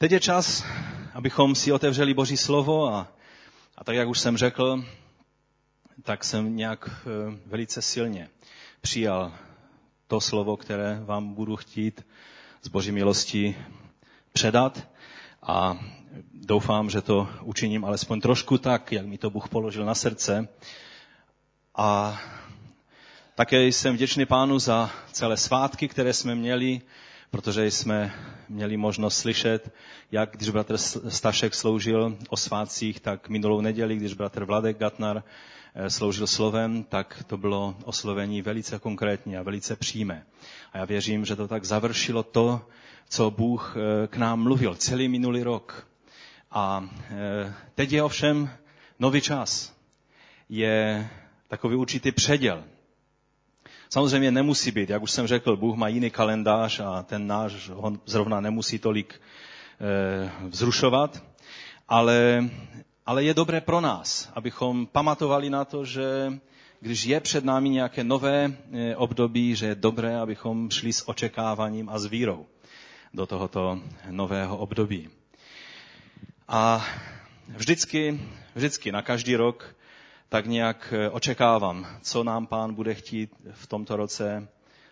[0.00, 0.64] Teď je čas,
[1.14, 3.08] abychom si otevřeli Boží slovo a,
[3.76, 4.84] a tak, jak už jsem řekl,
[6.02, 8.28] tak jsem nějak eh, velice silně
[8.80, 9.32] přijal
[10.06, 12.06] to slovo, které vám budu chtít
[12.62, 13.56] z Boží milosti
[14.32, 14.88] předat
[15.42, 15.78] a
[16.32, 20.48] doufám, že to učiním alespoň trošku tak, jak mi to Bůh položil na srdce.
[21.74, 22.20] A
[23.34, 26.80] také jsem vděčný pánu za celé svátky, které jsme měli,
[27.30, 28.14] protože jsme
[28.48, 29.72] měli možnost slyšet,
[30.12, 35.22] jak když bratr Stašek sloužil o svátcích, tak minulou neděli, když bratr Vladek Gatnar
[35.74, 40.26] eh, sloužil slovem, tak to bylo oslovení velice konkrétní a velice přímé.
[40.72, 42.60] A já věřím, že to tak završilo to,
[43.08, 45.86] co Bůh eh, k nám mluvil celý minulý rok.
[46.50, 48.50] A eh, teď je ovšem
[48.98, 49.76] nový čas.
[50.48, 51.08] Je
[51.48, 52.64] takový určitý předěl
[53.88, 57.92] Samozřejmě nemusí být, jak už jsem řekl, Bůh má jiný kalendář a ten náš ho
[58.06, 61.22] zrovna nemusí tolik e, vzrušovat,
[61.88, 62.48] ale,
[63.06, 66.32] ale je dobré pro nás, abychom pamatovali na to, že
[66.80, 71.88] když je před námi nějaké nové eh, období, že je dobré, abychom šli s očekáváním
[71.88, 72.46] a s vírou
[73.14, 75.08] do tohoto nového období.
[76.48, 76.86] A
[77.48, 78.20] vždycky,
[78.54, 79.74] vždycky na každý rok
[80.28, 84.48] tak nějak eh, očekávám, co nám pán bude chtít v tomto roce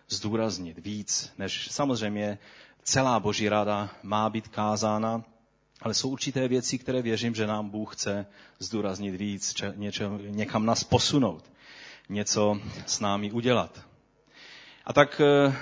[0.09, 2.37] zdůraznit víc, než samozřejmě
[2.83, 5.23] celá boží rada má být kázána,
[5.81, 8.25] ale jsou určité věci, které věřím, že nám Bůh chce
[8.59, 11.51] zdůraznit víc, něčo, někam nás posunout,
[12.09, 13.81] něco s námi udělat.
[14.85, 15.55] A tak eh,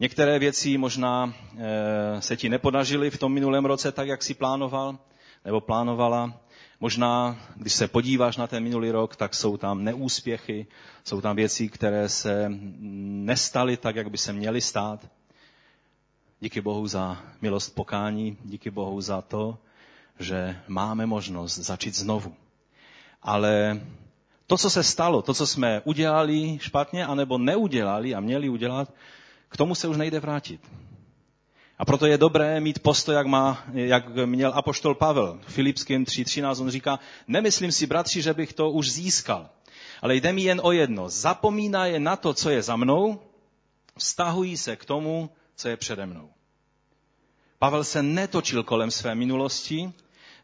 [0.00, 4.98] některé věci možná eh, se ti nepodařily v tom minulém roce tak, jak si plánoval
[5.44, 6.41] nebo plánovala.
[6.82, 10.66] Možná, když se podíváš na ten minulý rok, tak jsou tam neúspěchy,
[11.04, 12.46] jsou tam věci, které se
[13.30, 15.00] nestaly tak, jak by se měly stát.
[16.40, 19.58] Díky Bohu za milost pokání, díky Bohu za to,
[20.18, 22.34] že máme možnost začít znovu.
[23.22, 23.80] Ale
[24.46, 28.92] to, co se stalo, to, co jsme udělali špatně, anebo neudělali a měli udělat,
[29.48, 30.60] k tomu se už nejde vrátit.
[31.78, 36.62] A proto je dobré mít postoj, jak, má, jak měl apoštol Pavel v Filipském 3.13.
[36.62, 39.48] On říká, nemyslím si, bratři, že bych to už získal,
[40.02, 41.08] ale jde mi jen o jedno.
[41.08, 43.20] Zapomíná je na to, co je za mnou,
[43.98, 46.30] vztahují se k tomu, co je přede mnou.
[47.58, 49.92] Pavel se netočil kolem své minulosti,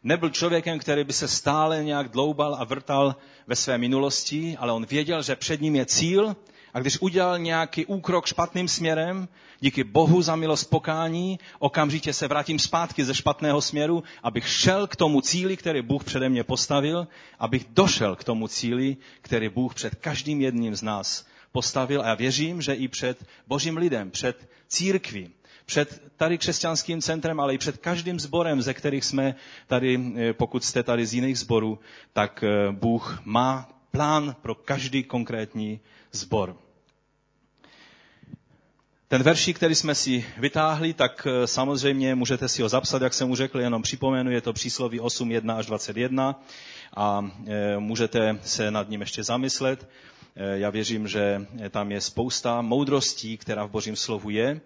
[0.03, 3.15] nebyl člověkem, který by se stále nějak dloubal a vrtal
[3.47, 6.35] ve své minulosti, ale on věděl, že před ním je cíl
[6.73, 9.27] a když udělal nějaký úkrok špatným směrem,
[9.59, 14.95] díky Bohu za milost pokání, okamžitě se vrátím zpátky ze špatného směru, abych šel k
[14.95, 17.07] tomu cíli, který Bůh přede mě postavil,
[17.39, 22.01] abych došel k tomu cíli, který Bůh před každým jedním z nás postavil.
[22.01, 25.29] A já věřím, že i před božím lidem, před církví,
[25.65, 29.35] před tady křesťanským centrem, ale i před každým sborem, ze kterých jsme
[29.67, 31.79] tady, eh, pokud jste tady z jiných sborů,
[32.13, 35.79] tak eh, Bůh má plán pro každý konkrétní
[36.11, 36.57] zbor.
[39.07, 43.27] Ten veršík, který jsme si vytáhli, tak eh, samozřejmě můžete si ho zapsat, jak jsem
[43.27, 46.43] mu řekl, jenom připomenu, je to přísloví 8, 1 až 21
[46.95, 49.89] a eh, můžete se nad ním ještě zamyslet.
[50.35, 54.61] Eh, já věřím, že tam je spousta moudrostí, která v Božím slovu je.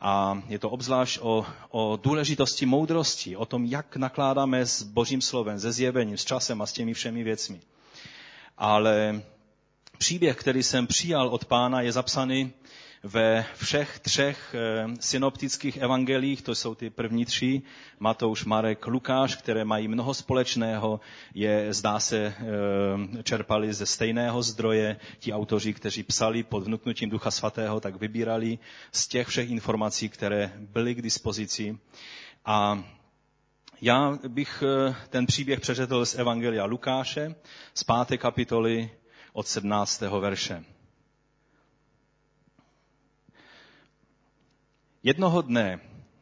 [0.00, 5.60] A je to obzvlášť o, o důležitosti moudrosti, o tom, jak nakládáme s Božím slovem,
[5.60, 7.60] se zjevením, s časem a s těmi všemi věcmi.
[8.56, 9.22] Ale
[9.98, 12.52] příběh, který jsem přijal od pána, je zapsaný
[13.02, 17.62] ve všech třech eh, synoptických evangelích, to jsou ty první tři,
[18.00, 21.00] Matouš, Marek, Lukáš, které mají mnoho společného,
[21.34, 22.34] je, zdá se,
[23.18, 24.96] eh, čerpali ze stejného zdroje.
[25.18, 28.58] Ti autoři, kteří psali pod vnuknutím Ducha Svatého, tak vybírali
[28.92, 31.78] z těch všech informací, které byly k dispozici.
[32.44, 32.84] A
[33.80, 37.34] já bych eh, ten příběh přečetl z Evangelia Lukáše,
[37.74, 38.90] z páté kapitoly
[39.38, 40.00] od 17.
[40.00, 40.64] verše.
[45.02, 45.80] Jednoho dne,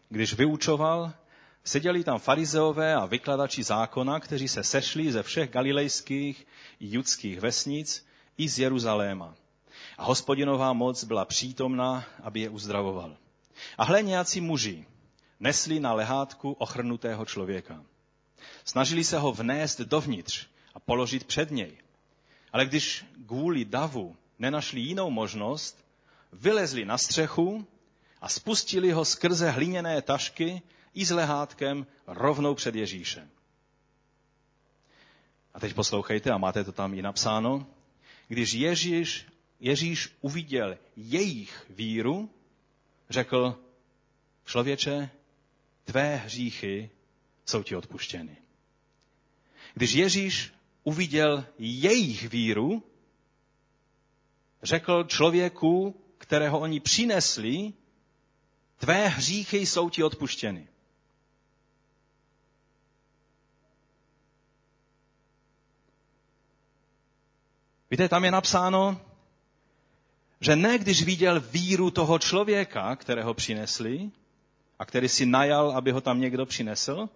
[0.09, 1.13] když vyučoval,
[1.65, 6.47] seděli tam farizeové a vykladači zákona, kteří se sešli ze všech galilejských
[6.81, 8.07] i judských vesnic
[8.39, 9.35] i z Jeruzaléma.
[9.99, 13.17] A hospodinová moc byla přítomná, aby je uzdravoval.
[13.79, 14.87] A hle nějací muži
[15.41, 17.85] nesli na lehátku ochrnutého člověka.
[18.65, 21.86] Snažili se ho vnést dovnitř a položit před něj.
[22.57, 25.85] Ale když kvůli davu nenašli jinou možnost,
[26.33, 27.67] vylezli na střechu
[28.21, 30.63] a spustili ho skrze hliněné tašky
[30.95, 33.31] i s lehátkem rovnou před Ježíšem.
[35.55, 37.67] A teď poslouchejte, a máte to tam i napsáno.
[38.29, 39.27] Když Ježíš,
[39.61, 42.31] Ježíš uviděl jejich víru,
[43.11, 43.59] řekl,
[44.45, 45.11] člověče,
[45.85, 46.91] tvé hříchy
[47.47, 48.37] jsou ti odpuštěny.
[49.75, 50.56] Když Ježíš
[50.87, 52.83] uviděl jejich víru,
[54.63, 57.73] řekl člověku, kterého oni přinesli,
[58.77, 60.69] tvé hříchy jsou ti odpuštěny.
[67.91, 69.01] Víte, tam je napsáno,
[70.41, 74.11] že ne když viděl víru toho člověka, kterého přinesli,
[74.79, 77.09] a který si najal, aby ho tam někdo přinesl,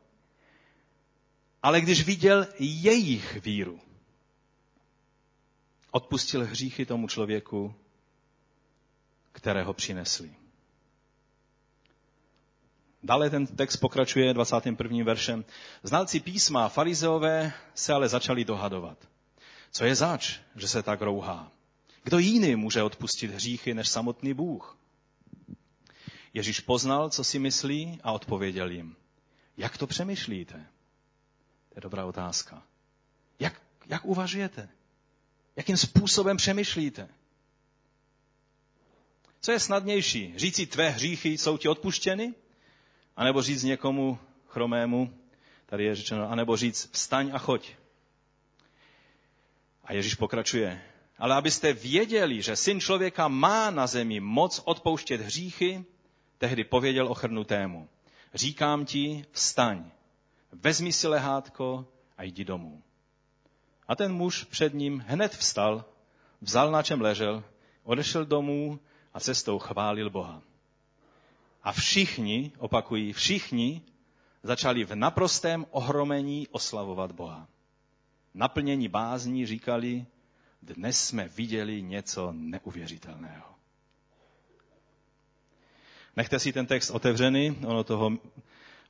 [1.63, 3.81] ale když viděl jejich víru,
[5.91, 7.75] odpustil hříchy tomu člověku,
[9.33, 10.35] kterého přinesli.
[13.03, 15.05] Dále ten text pokračuje 21.
[15.05, 15.45] veršem.
[15.83, 19.09] Znalci písma a farizeové se ale začali dohadovat.
[19.73, 21.53] Co je zač, že se tak rouhá?
[22.03, 24.79] Kdo jiný může odpustit hříchy než samotný Bůh?
[26.35, 28.97] Ježíš poznal, co si myslí a odpověděl jim.
[29.57, 30.67] Jak to přemýšlíte?
[31.71, 32.63] To je dobrá otázka.
[33.39, 34.69] Jak, jak uvažujete?
[35.57, 37.09] Jakým způsobem přemýšlíte?
[39.41, 40.33] Co je snadnější?
[40.37, 42.35] Říci tvé hříchy jsou ti odpuštěny?
[43.17, 44.19] A nebo říct někomu
[44.49, 45.15] chromému,
[45.67, 47.73] tady je řečeno, anebo říct vstaň a choď.
[49.85, 50.83] A Ježíš pokračuje.
[51.19, 55.85] Ale abyste věděli, že syn člověka má na zemi moc odpouštět hříchy,
[56.39, 57.89] tehdy pověděl ochrnutému.
[58.35, 59.91] Říkám ti, vstaň,
[60.53, 61.87] vezmi si lehátko
[62.17, 62.83] a jdi domů.
[63.89, 65.85] A ten muž před ním hned vstal,
[66.41, 67.45] vzal na čem ležel,
[67.85, 68.81] odešel domů
[69.15, 70.43] a cestou chválil Boha.
[71.63, 73.83] A všichni, opakují, všichni
[74.43, 77.49] začali v naprostém ohromení oslavovat Boha.
[78.35, 80.07] Naplnění bázní říkali,
[80.63, 83.47] dnes jsme viděli něco neuvěřitelného.
[86.17, 88.11] Nechte si ten text otevřený, ono toho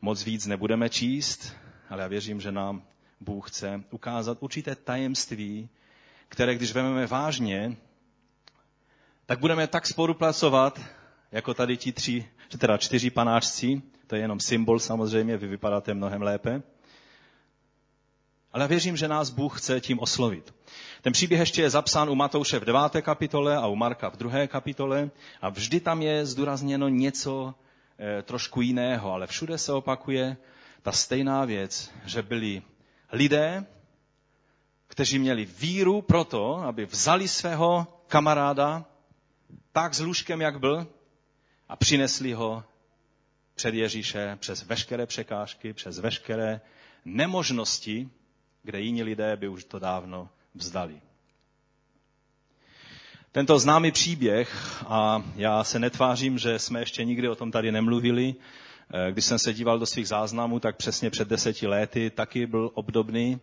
[0.01, 1.53] moc víc nebudeme číst,
[1.91, 2.83] ale já věřím, že nám
[3.21, 5.69] Bůh chce ukázat určité tajemství,
[6.29, 7.77] které když vezmeme vážně,
[9.27, 10.81] tak budeme tak spolupracovat,
[11.33, 16.23] jako tady ti tři, teda čtyři panáčci, to je jenom symbol samozřejmě, vy vypadáte mnohem
[16.23, 16.63] lépe.
[18.53, 20.55] Ale věřím, že nás Bůh chce tím oslovit.
[21.03, 24.47] Ten příběh ještě je zapsán u Matouše v deváté kapitole a u Marka v druhé
[24.49, 25.11] kapitole
[25.41, 27.55] a vždy tam je zdůrazněno něco
[28.23, 30.37] trošku jiného, ale všude se opakuje
[30.83, 32.63] ta stejná věc, že byli
[33.13, 33.67] lidé,
[34.87, 38.85] kteří měli víru pro to, aby vzali svého kamaráda
[39.73, 40.87] tak s lůžkem, jak byl,
[41.69, 42.65] a přinesli ho
[43.55, 46.61] před Ježíše přes veškeré překážky, přes veškeré
[47.05, 48.11] nemožnosti,
[48.63, 51.01] kde jiní lidé by už to dávno vzdali.
[53.33, 58.35] Tento známý příběh, a já se netvářím, že jsme ještě nikdy o tom tady nemluvili,
[58.91, 62.71] eh, když jsem se díval do svých záznamů, tak přesně před deseti lety taky byl
[62.75, 63.41] obdobný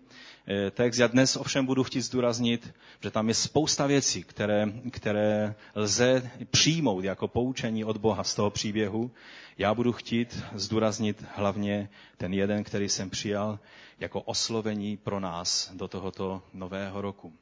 [0.48, 0.98] eh, text.
[0.98, 2.74] Já dnes ovšem budu chtít zdůraznit,
[3.04, 8.50] že tam je spousta věcí, které, které lze přijmout jako poučení od Boha z toho
[8.50, 9.12] příběhu.
[9.58, 13.60] Já budu chtít zdůraznit hlavně ten jeden, který jsem přijal
[14.00, 17.34] jako oslovení pro nás do tohoto nového roku.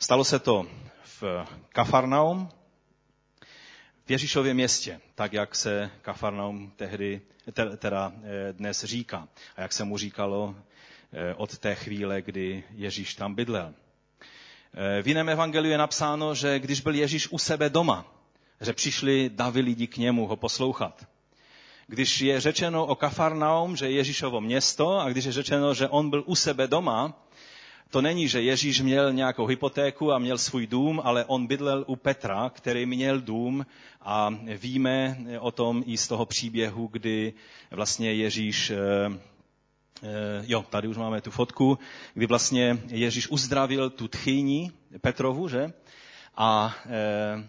[0.00, 0.66] Stalo se to
[1.20, 2.48] v Kafarnaum,
[4.06, 7.20] v Ježíšově městě, tak jak se Kafarnaum tehdy,
[7.76, 10.54] teda eh, dnes říká a jak se mu říkalo
[11.12, 13.74] eh, od té chvíle, kdy Ježíš tam bydlel.
[14.74, 18.14] Eh, v jiném evangeliu je napsáno, že když byl Ježíš u sebe doma,
[18.60, 21.06] že přišli davy lidi k němu ho poslouchat.
[21.86, 26.10] Když je řečeno o Kafarnaum, že je Ježíšovo město, a když je řečeno, že on
[26.10, 27.27] byl u sebe doma,
[27.90, 31.96] to není, že Ježíš měl nějakou hypotéku a měl svůj dům, ale on bydlel u
[31.96, 33.66] Petra, který měl dům
[34.02, 37.32] a víme o tom i z toho příběhu, kdy
[37.70, 38.76] vlastně Ježíš eh,
[40.02, 41.78] eh, Jo, tady už máme tu fotku,
[42.14, 45.72] kdy vlastně Ježíš uzdravil tu tchýni Petrovu, že?
[46.40, 47.48] A e,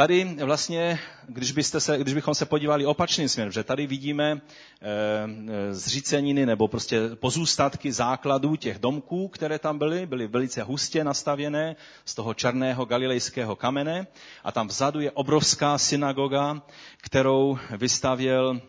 [0.00, 5.74] Tady vlastně, když, byste se, když bychom se podívali opačným směrem, že tady vidíme e,
[5.74, 12.14] zříceniny nebo prostě pozůstatky základů těch domků, které tam byly, byly velice hustě nastavěné z
[12.14, 14.06] toho černého galilejského kamene
[14.44, 16.62] a tam vzadu je obrovská synagoga,
[17.02, 18.60] kterou vystavěl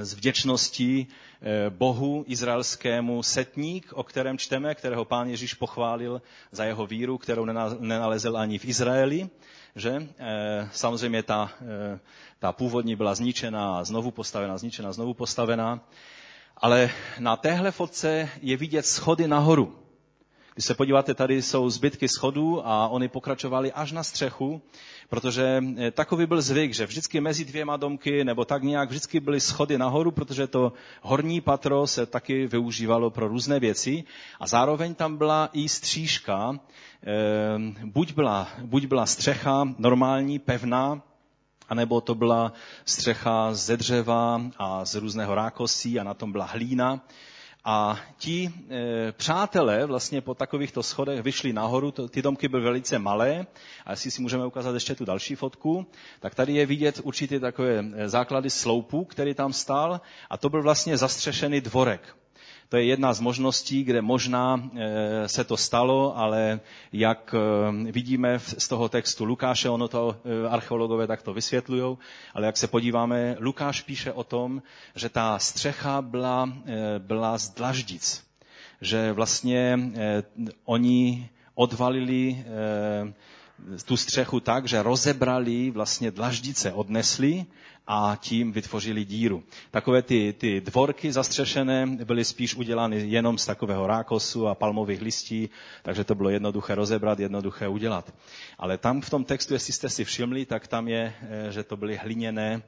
[0.00, 6.86] z vděčností eh, Bohu izraelskému setník, o kterém čteme, kterého pán Ježíš pochválil za jeho
[6.86, 7.44] víru, kterou
[7.80, 9.30] nenalezl ani v Izraeli
[9.78, 12.00] že eh, samozřejmě ta, eh,
[12.38, 15.80] ta původní byla zničená, znovu postavená, zničená, znovu postavená.
[16.56, 19.78] Ale na téhle fotce je vidět schody nahoru,
[20.58, 24.62] Když se podíváte, tady jsou zbytky schodů a oni pokračovali až na střechu,
[25.08, 29.40] protože eh, takový byl zvyk, že vždycky mezi dvěma domky nebo tak nějak vždycky byly
[29.40, 30.72] schody nahoru, protože to
[31.02, 34.04] horní patro se taky využívalo pro různé věci
[34.40, 36.58] a zároveň tam byla i střížka,
[37.06, 37.14] eh,
[37.84, 41.02] buď byla, buď byla střecha normální, pevná,
[41.68, 42.52] anebo to byla
[42.84, 47.00] střecha ze dřeva a z různého rákosí a na tom byla hlína.
[47.70, 52.98] A ti e, přátelé vlastně po takovýchto schodech vyšli nahoru, to, ty domky byly velice
[52.98, 53.46] malé,
[53.86, 55.86] a jestli si můžeme ukázat ještě tu další fotku,
[56.20, 60.62] tak tady je vidět určitě takové e, základy sloupu, který tam stál, a to byl
[60.62, 62.16] vlastně zastřešený dvorek.
[62.68, 66.60] To je jedna z možností, kde možná eh, se to stalo, ale
[66.92, 71.98] jak eh, vidíme z toho textu Lukáše, ono to eh, archeologové takto vysvětlují,
[72.34, 74.62] ale jak se podíváme, Lukáš píše o tom,
[74.94, 76.52] že ta střecha byla,
[76.98, 78.24] byla z dlaždic.
[78.80, 79.78] Že vlastně
[80.64, 82.44] oni odvalili
[83.84, 87.46] tu střechu tak, že rozebrali vlastně dlaždice, odnesli
[87.86, 89.44] a tím vytvořili díru.
[89.70, 95.50] Takové ty, ty dvorky zastřešené byly spíš udělány jenom z takového rákosu a palmových listí,
[95.82, 98.14] takže to bylo jednoduché rozebrat, jednoduché udělat.
[98.58, 101.76] Ale tam v tom textu, jestli jste si všimli, tak tam je, eh, že to
[101.76, 102.62] byly hliněné,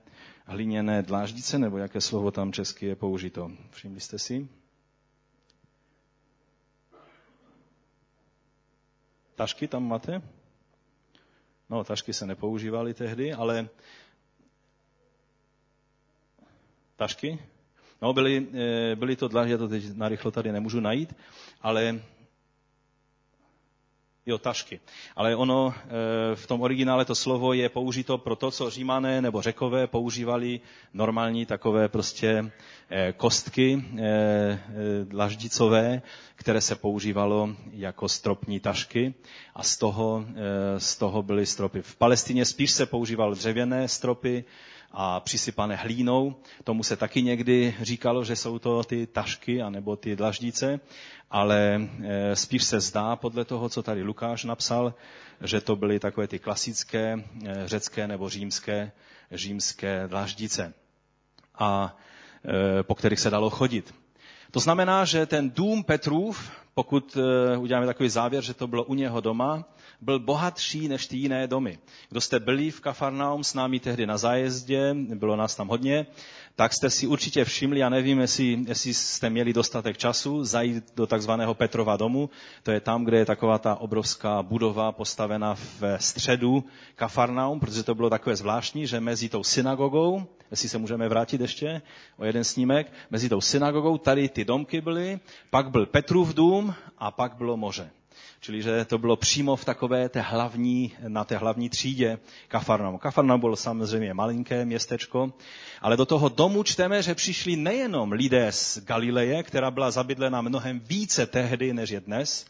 [0.44, 3.50] hliněné dláždice, nebo jaké slovo tam česky je použito.
[3.70, 4.48] Všimli jste si?
[9.34, 10.22] Tašky tam máte?
[11.70, 13.68] No, tašky se nepoužívaly tehdy, ale
[16.96, 17.38] tašky.
[18.02, 18.46] No, byly,
[18.92, 21.14] eh, byly to dlaždy, já to teď narychlo tady nemůžu najít,
[21.62, 22.00] ale
[24.30, 24.80] jo, tašky.
[25.16, 29.42] Ale ono eh, v tom originále to slovo je použito pro to, co římané nebo
[29.42, 30.60] řekové používali
[30.94, 32.50] normální takové prostě
[32.90, 33.84] eh, kostky
[35.04, 36.02] dlaždicové,
[36.34, 39.14] které se používalo jako stropní tašky
[39.54, 40.24] a z toho,
[40.78, 41.82] z toho byly stropy.
[41.82, 44.44] V Palestině spíš se používal dřevěné stropy,
[44.92, 46.34] a přisypané hlínou.
[46.64, 50.80] Tomu se taky někdy říkalo, že jsou to ty tašky anebo ty dlaždice,
[51.30, 54.94] ale e, spíš se zdá podle toho, co tady Lukáš napsal,
[55.40, 58.92] že to byly takové ty klasické e, řecké nebo římské,
[59.32, 60.74] římské dlaždice,
[61.58, 61.96] a,
[62.78, 63.94] e, po kterých se dalo chodit.
[64.50, 67.16] To znamená, že ten dům Petrův, pokud
[67.58, 69.64] uděláme takový závěr, že to bylo u něho doma,
[70.00, 71.78] byl bohatší než ty jiné domy.
[72.08, 76.06] Kdo jste byli v Kafarnaum s námi tehdy na zájezdě, bylo nás tam hodně,
[76.56, 81.06] tak jste si určitě všimli, já nevím, jestli, jestli jste měli dostatek času, zajít do
[81.06, 82.30] takzvaného Petrova domu.
[82.62, 86.64] To je tam, kde je taková ta obrovská budova postavena v středu
[86.96, 91.82] Kafarnaum, protože to bylo takové zvláštní, že mezi tou synagogou, jestli se můžeme vrátit ještě
[92.16, 97.10] o jeden snímek, mezi tou synagogou tady ty domky byly, pak byl Petrův dům a
[97.10, 97.90] pak bylo moře.
[98.40, 102.98] Čili, že to bylo přímo v takové té hlavní, na té hlavní třídě Kafarnaum.
[102.98, 105.32] Kafarnaum bylo samozřejmě malinké městečko,
[105.80, 110.80] ale do toho domu čteme, že přišli nejenom lidé z Galileje, která byla zabydlena mnohem
[110.80, 112.46] více tehdy, než je dnes,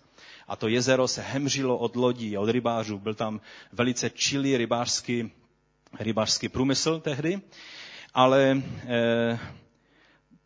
[0.48, 2.98] a to jezero se hemřilo od lodí, od rybářů.
[2.98, 3.40] Byl tam
[3.72, 5.30] velice čilý rybářský,
[6.00, 7.40] rybářský průmysl tehdy,
[8.14, 9.38] ale eh,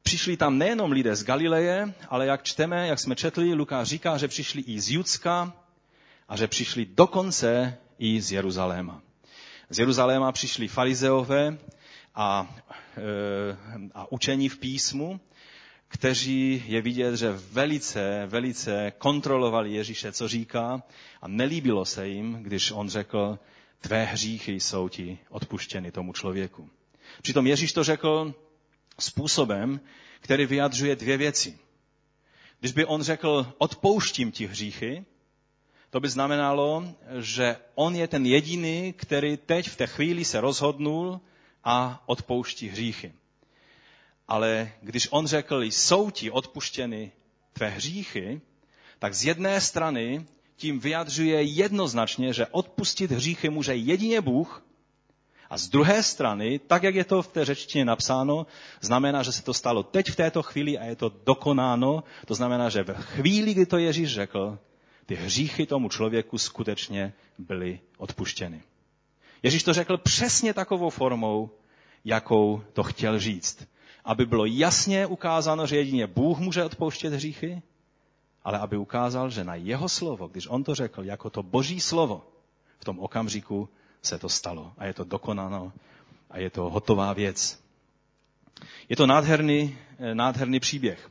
[0.04, 4.28] Přišli tam nejenom lidé z Galileje, ale jak čteme, jak jsme četli, Lukáš říká, že
[4.28, 5.52] přišli i z Judska
[6.28, 9.02] a že přišli dokonce i z Jeruzaléma.
[9.70, 11.58] Z Jeruzaléma přišli farizeové
[12.14, 12.54] a,
[12.96, 15.20] e, a učení v písmu,
[15.88, 20.82] kteří je vidět, že velice, velice kontrolovali Ježíše, co říká
[21.22, 23.38] a nelíbilo se jim, když on řekl,
[23.80, 26.70] tvé hříchy jsou ti odpuštěny tomu člověku.
[27.22, 28.34] Přitom Ježíš to řekl
[28.98, 29.80] způsobem,
[30.20, 31.58] který vyjadřuje dvě věci.
[32.60, 35.04] Když by on řekl, odpouštím ti hříchy,
[35.90, 36.84] to by znamenalo,
[37.20, 41.20] že on je ten jediný, který teď v té chvíli se rozhodnul
[41.64, 43.12] a odpouští hříchy.
[44.28, 47.12] Ale když on řekl, jsou ti odpuštěny
[47.52, 48.40] tvé hříchy,
[48.98, 54.66] tak z jedné strany tím vyjadřuje jednoznačně, že odpustit hříchy může jedině Bůh
[55.54, 58.46] a z druhé strany, tak jak je to v té řečtině napsáno,
[58.80, 62.04] znamená, že se to stalo teď v této chvíli a je to dokonáno.
[62.26, 64.58] To znamená, že v chvíli, kdy to Ježíš řekl,
[65.06, 68.62] ty hříchy tomu člověku skutečně byly odpuštěny.
[69.42, 71.50] Ježíš to řekl přesně takovou formou,
[72.04, 73.68] jakou to chtěl říct.
[74.04, 77.62] Aby bylo jasně ukázáno, že jedině Bůh může odpouštět hříchy,
[78.44, 82.26] ale aby ukázal, že na jeho slovo, když on to řekl jako to boží slovo,
[82.78, 83.68] v tom okamžiku
[84.06, 85.72] se to stalo a je to dokonáno
[86.30, 87.60] a je to hotová věc.
[88.88, 91.10] Je to nádherný, eh, nádherný příběh.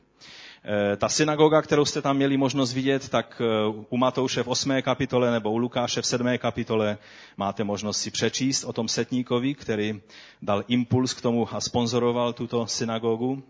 [0.66, 3.44] Eh, ta synagoga, kterou jste tam měli možnost vidět, tak eh,
[3.90, 4.82] u Matouše v 8.
[4.82, 6.38] kapitole nebo u Lukáše v 7.
[6.38, 6.98] kapitole
[7.36, 10.00] máte možnost si přečíst o tom setníkovi, který
[10.42, 13.42] dal impuls k tomu a sponzoroval tuto synagogu.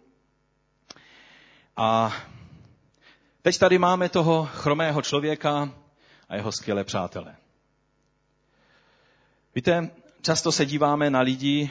[1.76, 2.12] A
[3.42, 5.70] teď tady máme toho chromého člověka
[6.28, 7.36] a jeho skvělé přátele.
[9.56, 9.90] Víte,
[10.22, 11.70] často se díváme na lidi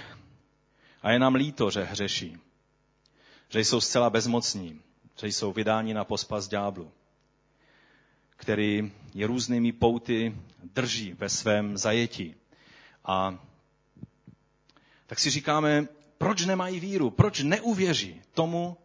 [1.02, 2.38] a je nám líto, že hřeší.
[3.50, 4.82] Že jsou zcela bezmocní,
[5.22, 6.92] že jsou vydáni na pospas ďáblu,
[8.38, 10.36] který je různými pouty
[10.74, 12.36] drží ve svém zajetí.
[13.06, 13.40] A
[15.08, 15.88] tak si říkáme,
[16.18, 18.78] proč nemají víru, proč neuvěří tomu,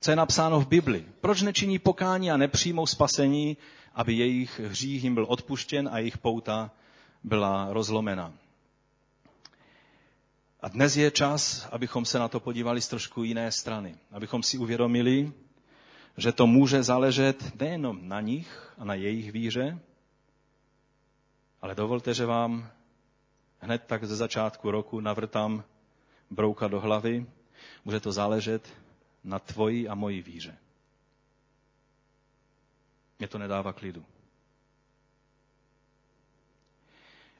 [0.00, 1.04] co je napsáno v Bibli.
[1.20, 3.56] Proč nečiní pokání a nepřijmou spasení,
[3.94, 6.70] aby jejich hřích jim byl odpuštěn a jejich pouta
[7.28, 8.32] byla rozlomena.
[10.60, 13.96] A dnes je čas, abychom se na to podívali z trošku jiné strany.
[14.12, 15.32] Abychom si uvědomili,
[16.16, 19.78] že to může záležet nejenom na nich a na jejich víře,
[21.62, 22.70] ale dovolte, že vám
[23.60, 25.64] hned tak ze začátku roku navrtám
[26.30, 27.26] brouka do hlavy.
[27.84, 28.74] Může to záležet
[29.24, 30.58] na tvoji a mojí víře.
[33.18, 34.04] Mě to nedává klidu.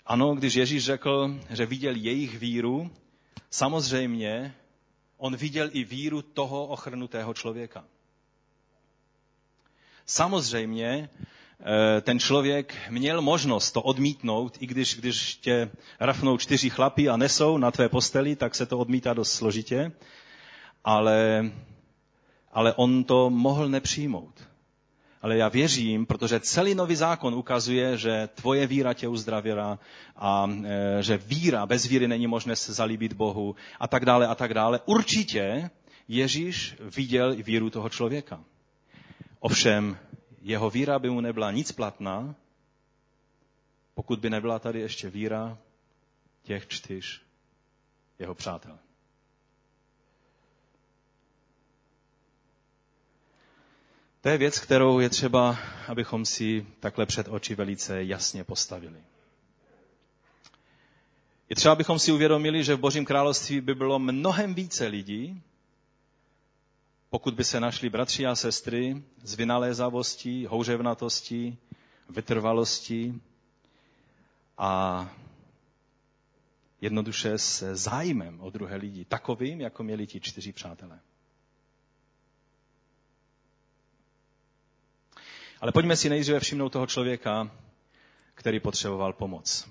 [0.08, 2.90] Ano, když Ježíš řekl, že viděl jejich víru,
[3.50, 4.54] samozřejmě
[5.16, 7.84] on viděl i víru toho ochrnutého člověka.
[10.06, 11.10] Samozřejmě
[11.60, 17.16] eh, ten člověk měl možnost to odmítnout, i když, když tě rafnou čtyři chlapy a
[17.16, 19.92] nesou na tvé posteli, tak se to odmítá dost složitě,
[20.84, 21.50] ale,
[22.52, 24.47] ale on to mohl nepřijmout.
[25.22, 29.78] Ale já věřím, protože celý nový zákon ukazuje, že tvoje víra tě uzdravila
[30.16, 34.34] a e, že víra, bez víry není možné se zalíbit Bohu a tak dále a
[34.34, 34.80] tak dále.
[34.86, 35.70] Určitě
[36.08, 38.44] Ježíš viděl víru toho člověka.
[39.40, 39.98] Ovšem,
[40.42, 42.34] jeho víra by mu nebyla nic platná,
[43.94, 45.58] pokud by nebyla tady ještě víra
[46.42, 47.22] těch čtyř
[48.18, 48.78] jeho přátel.
[54.20, 58.98] To je věc, kterou je třeba, abychom si takhle před oči velice jasně postavili.
[61.50, 65.42] Je třeba, abychom si uvědomili, že v Božím království by bylo mnohem více lidí,
[67.10, 71.58] pokud by se našli bratři a sestry s vynalézavostí, houřevnatostí,
[72.08, 73.20] vytrvalostí
[74.58, 75.10] a
[76.80, 81.00] jednoduše s zájmem o druhé lidi, takovým, jako měli ti čtyři přátelé.
[85.60, 87.50] Ale pojďme si nejdříve všimnout toho člověka,
[88.34, 89.68] který potřeboval pomoc.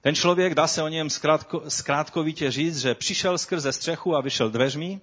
[0.00, 4.50] Ten člověk, dá se o něm zkrátko, zkrátkovitě říct, že přišel skrze střechu a vyšel
[4.50, 5.00] dveřmi,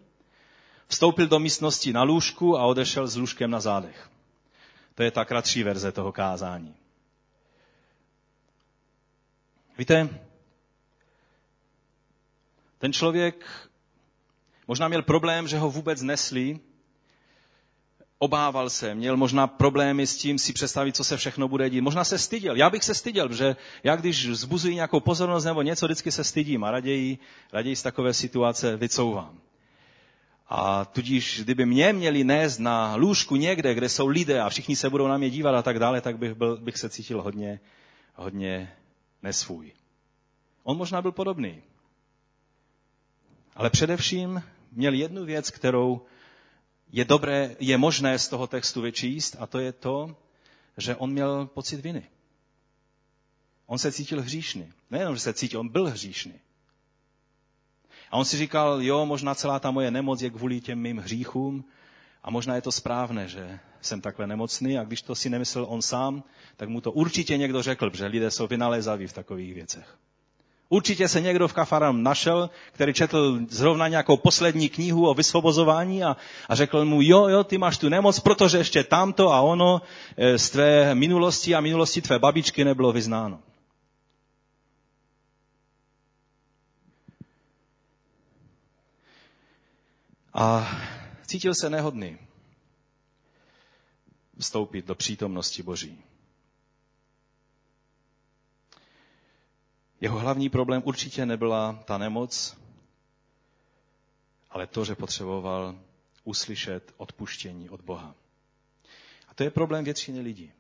[0.87, 4.09] vstoupil do místnosti na lůžku a odešel s lůžkem na zádech.
[4.95, 6.75] To je ta kratší verze toho kázání.
[9.77, 10.09] Víte,
[12.77, 13.45] ten člověk
[14.67, 16.59] možná měl problém, že ho vůbec nesli
[18.23, 21.81] obával se, měl možná problémy s tím si představit, co se všechno bude dít.
[21.81, 22.55] Možná se styděl.
[22.55, 26.63] Já bych se styděl, protože já když zbuzuji nějakou pozornost nebo něco, vždycky se stydím
[26.63, 27.17] a raději,
[27.53, 29.39] raději z takové situace vycouvám.
[30.47, 34.89] A tudíž, kdyby mě měli nést na lůžku někde, kde jsou lidé a všichni se
[34.89, 37.59] budou na mě dívat a tak dále, tak bych, byl, bych se cítil hodně,
[38.15, 38.71] hodně
[39.23, 39.71] nesvůj.
[40.63, 41.61] On možná byl podobný.
[43.55, 46.01] Ale především měl jednu věc, kterou
[46.93, 50.15] je dobré, je možné z toho textu vyčíst a to je to,
[50.77, 52.03] že on měl pocit viny.
[53.65, 54.73] On se cítil hříšný.
[54.91, 56.33] Nejenom, že se cítil, on byl hříšný.
[58.11, 61.65] A on si říkal, jo, možná celá ta moje nemoc je kvůli těm mým hříchům
[62.23, 65.81] a možná je to správné, že jsem takhle nemocný a když to si nemyslel on
[65.81, 66.23] sám,
[66.57, 69.97] tak mu to určitě někdo řekl, že lidé jsou vynalézaví v takových věcech.
[70.73, 76.17] Určitě se někdo v Kafaram našel, který četl zrovna nějakou poslední knihu o vysvobozování a,
[76.49, 79.81] a řekl mu, jo, jo, ty máš tu nemoc, protože ještě tamto a ono
[80.17, 83.39] e, z tvé minulosti a minulosti tvé babičky nebylo vyznáno.
[90.33, 90.71] A
[91.25, 92.17] cítil se nehodný
[94.39, 96.12] vstoupit do přítomnosti Boží.
[100.03, 102.57] Jeho hlavní problém určitě nebyla ta nemoc,
[104.49, 105.75] ale to, že potřeboval
[106.23, 108.15] uslyšet odpuštění od Boha.
[109.27, 110.51] A to je problém většiny lidí.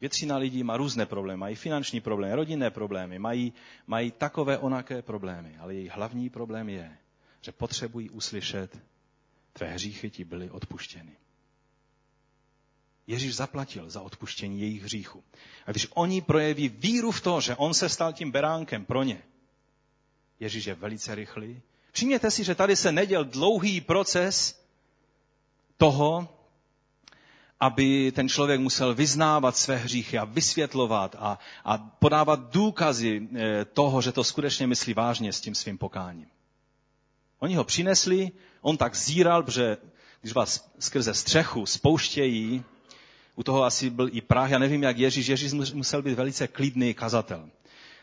[0.00, 3.52] Většina lidí má různé problémy, mají finanční problémy, rodinné problémy, mají,
[3.86, 6.98] mají takové onaké problémy, ale její hlavní problém je,
[7.40, 8.78] že potřebují uslyšet,
[9.52, 11.16] tvé hříchy ti byly odpuštěny.
[13.06, 15.24] Ježíš zaplatil za odpuštění jejich hříchu.
[15.66, 19.22] A když oni projeví víru v to, že on se stal tím beránkem pro ně,
[20.40, 21.62] Ježíš je velice rychlý.
[21.92, 24.62] Všimněte si, že tady se neděl dlouhý proces
[25.76, 26.28] toho,
[27.60, 34.02] aby ten člověk musel vyznávat své hříchy a vysvětlovat a, a podávat důkazy eh, toho,
[34.02, 36.26] že to skutečně myslí vážně s tím svým pokáním.
[37.38, 39.76] Oni ho přinesli, on tak zíral, protože
[40.20, 42.64] když vás skrze střechu spouštějí,
[43.36, 46.94] u toho asi byl i Prah, já nevím jak Ježíš, Ježíš musel být velice klidný
[46.94, 47.48] kazatel.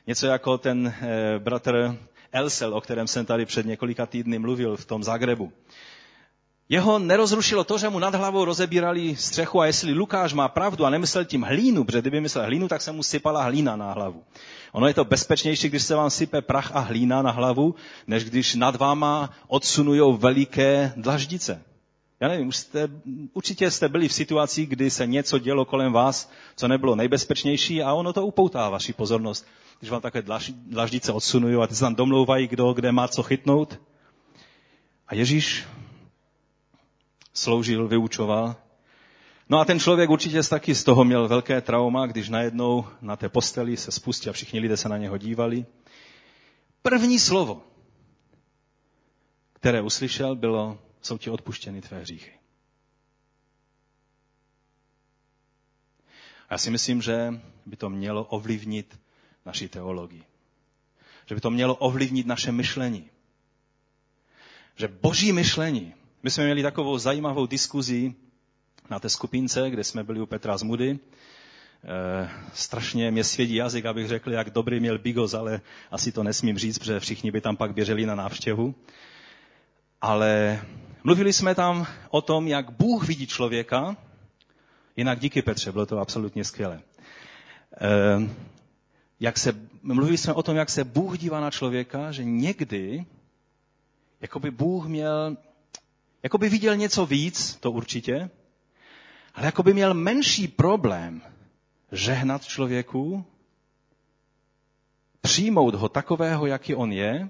[0.08, 1.98] Něco jako ten e, bratr
[2.32, 5.52] Elsel, o kterém jsem tady před několika týdny mluvil v tom Zagrebu.
[6.70, 10.90] Jeho nerozrušilo to, že mu nad hlavou rozebírali střechu a jestli Lukáš má pravdu a
[10.90, 14.24] nemyslel tím hlínu, protože kdyby myslel hlínu, tak se mu sypala hlína na hlavu.
[14.72, 17.76] Ono je to bezpečnější, když se vám sype prach a hlína na hlavu,
[18.08, 21.62] než když nad váma odsunujou veliké dlaždice.
[22.24, 22.90] Já nevím, už jste,
[23.34, 27.94] určitě jste byli v situaci, kdy se něco dělo kolem vás, co nebylo nejbezpečnější a
[27.94, 29.48] ono to upoutá vaši pozornost.
[29.80, 30.24] Když vám takové
[30.56, 33.80] dlaždice odsunují a ty se tam domlouvají, kdo kde má co chytnout.
[35.08, 35.66] A Ježíš
[37.34, 38.56] sloužil, vyučoval.
[39.50, 43.30] No a ten člověk určitě taky z toho měl velké trauma, když najednou na té
[43.30, 45.66] posteli se spustí a všichni lidé se na něho dívali.
[46.82, 47.62] První slovo,
[49.54, 52.32] které uslyšel, bylo, jsou ti odpuštěny tvé hříchy.
[56.50, 59.00] A já si myslím, že by to mělo ovlivnit
[59.46, 60.24] naši teologii.
[61.26, 63.10] Že by to mělo ovlivnit naše myšlení.
[64.76, 68.14] Že boží myšlení my jsme měli takovou zajímavou diskuzi
[68.90, 70.90] na té skupince, kde jsme byli u Petra z Mudy.
[70.92, 71.00] E,
[72.54, 75.62] strašně mě svědí jazyk, abych řekl, jak dobrý měl Bigos, ale
[75.92, 78.76] asi to nesmím říct, protože všichni by tam pak běželi na návštěvu.
[80.02, 80.62] Ale
[81.04, 83.98] mluvili jsme tam o tom, jak Bůh vidí člověka,
[84.98, 86.82] jinak díky Petře, bylo to absolutně skvělé.
[87.82, 88.30] E,
[89.20, 93.06] jak se, mluvili jsme o tom, jak se Bůh dívá na člověka, že někdy,
[94.22, 95.38] jako by Bůh měl
[96.24, 98.30] jako by viděl něco víc, to určitě,
[99.34, 101.22] ale jako by měl menší problém
[101.92, 103.26] žehnat člověku,
[105.22, 107.30] přijmout ho takového, jaký on je,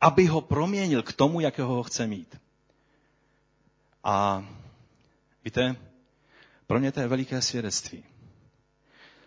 [0.00, 2.40] aby ho proměnil k tomu, jakého ho chce mít.
[4.04, 4.44] A
[5.44, 5.76] víte,
[6.66, 8.04] pro mě to je veliké svědectví.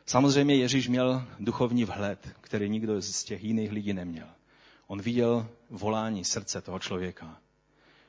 [0.05, 4.27] Samozřejmě Ježíš měl duchovní vhled, který nikdo z těch jiných lidí neměl.
[4.87, 7.37] On viděl volání srdce toho člověka.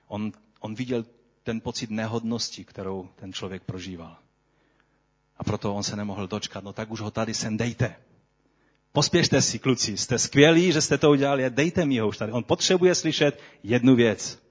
[0.09, 1.05] On, on viděl
[1.43, 4.17] ten pocit nehodnosti, kterou ten člověk prožíval.
[5.37, 6.65] A proto on se nemohl dočkat.
[6.65, 7.97] No tak už ho tady sem dejte.
[8.95, 12.33] Pospěšte si, kluci, jste skvělí, že jste to udělali, dejte mi ho už tady.
[12.33, 14.43] On potřebuje slyšet jednu věc.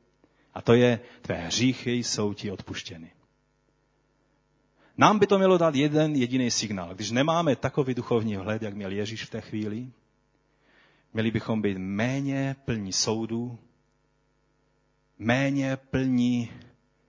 [0.53, 3.11] A to je, tvé hříchy jsou ti odpuštěny.
[4.97, 6.95] Nám by to mělo dát jeden jediný signál.
[6.95, 9.87] Když nemáme takový duchovní vhled, jak měl Ježíš v té chvíli,
[11.13, 13.59] měli bychom být méně plní soudu,
[15.19, 16.51] méně plní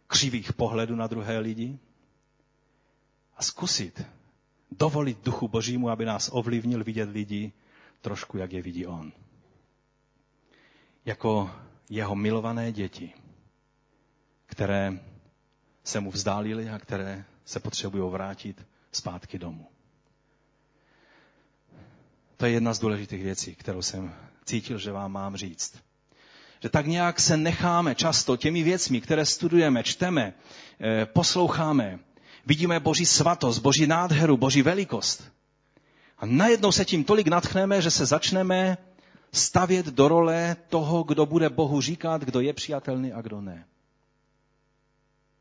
[0.07, 1.79] křivých pohledů na druhé lidi
[3.37, 4.03] a zkusit
[4.71, 7.53] dovolit duchu božímu, aby nás ovlivnil vidět lidi
[8.01, 9.13] trošku, jak je vidí on.
[11.05, 11.51] Jako
[11.91, 13.13] jeho milované děti,
[14.47, 14.93] které
[15.85, 19.67] se mu vzdálili a které se potřebují vrátit zpátky domů.
[22.37, 25.85] To je jedna z důležitých věcí, kterou jsem cítil, že vám mám říct
[26.65, 30.33] že tak nějak se necháme často těmi věcmi, které studujeme, čteme,
[30.81, 31.99] eh, posloucháme,
[32.47, 35.33] vidíme Boží svatost, Boží nádheru, Boží velikost.
[36.19, 38.79] A najednou se tím tolik natchneme, že se začneme
[39.33, 43.67] stavět do role toho, kdo bude Bohu říkat, kdo je přijatelný a kdo ne.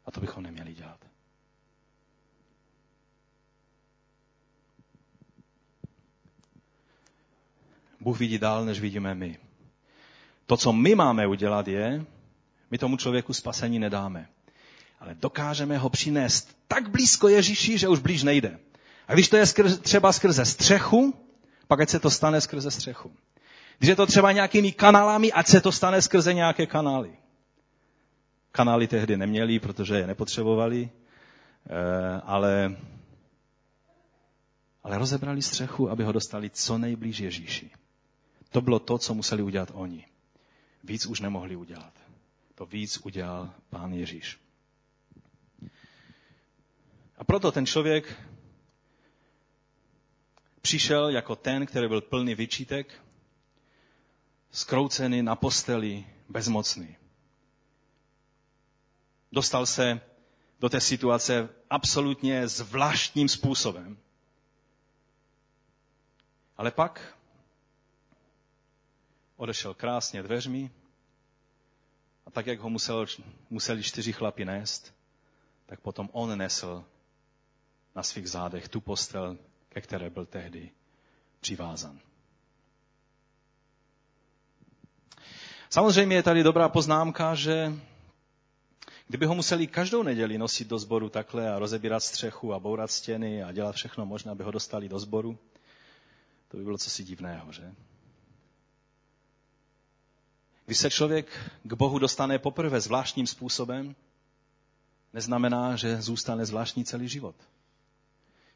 [0.06, 1.00] A to bychom neměli dělat.
[8.00, 9.40] Bůh vidí dál, než vidíme my.
[10.46, 12.06] To, co my máme udělat, je,
[12.72, 14.30] my tomu člověku spasení nedáme.
[15.04, 18.60] Ale dokážeme ho přinést tak blízko Ježíši, že už blíž nejde.
[19.08, 21.16] A když to je skrze, třeba skrze střechu,
[21.68, 23.12] pak ať se to stane skrze střechu.
[23.78, 27.18] Když je to třeba nějakými kanálami, ať se to stane skrze nějaké kanály.
[28.52, 32.76] Kanály tehdy neměli, protože je nepotřebovali, eh, ale,
[34.84, 37.72] ale rozebrali střechu, aby ho dostali co nejblíž Ježíši.
[38.50, 40.06] To bylo to, co museli udělat oni.
[40.84, 41.94] Víc už nemohli udělat.
[42.56, 44.43] To víc udělal pán Ježíš.
[47.18, 48.20] A proto ten člověk
[50.62, 53.02] přišel jako ten, který byl plný vyčítek,
[54.52, 56.98] skroucený na posteli, bezmocný.
[59.32, 60.02] Dostal se
[60.60, 63.98] do té situace absolutně zvláštním způsobem.
[66.58, 67.18] Ale pak
[69.36, 70.72] odešel krásně dveřmi
[72.26, 73.06] a tak, jak ho musel,
[73.50, 74.94] museli čtyři chlapi nést,
[75.66, 76.86] tak potom on nesl
[77.96, 79.38] na svých zádech tu postel,
[79.70, 80.72] ke které byl tehdy
[81.40, 82.00] přivázan.
[85.70, 87.74] Samozřejmě je tady dobrá poznámka, že
[89.08, 93.44] kdyby ho museli každou neděli nosit do sboru takhle a rozebírat střechu a bourat stěny
[93.44, 95.38] a dělat všechno možné, aby ho dostali do sboru,
[96.48, 97.74] to by bylo cosi divného, že?
[100.66, 103.96] Když se člověk k Bohu dostane poprvé zvláštním způsobem,
[105.14, 107.36] neznamená, že zůstane zvláštní celý život.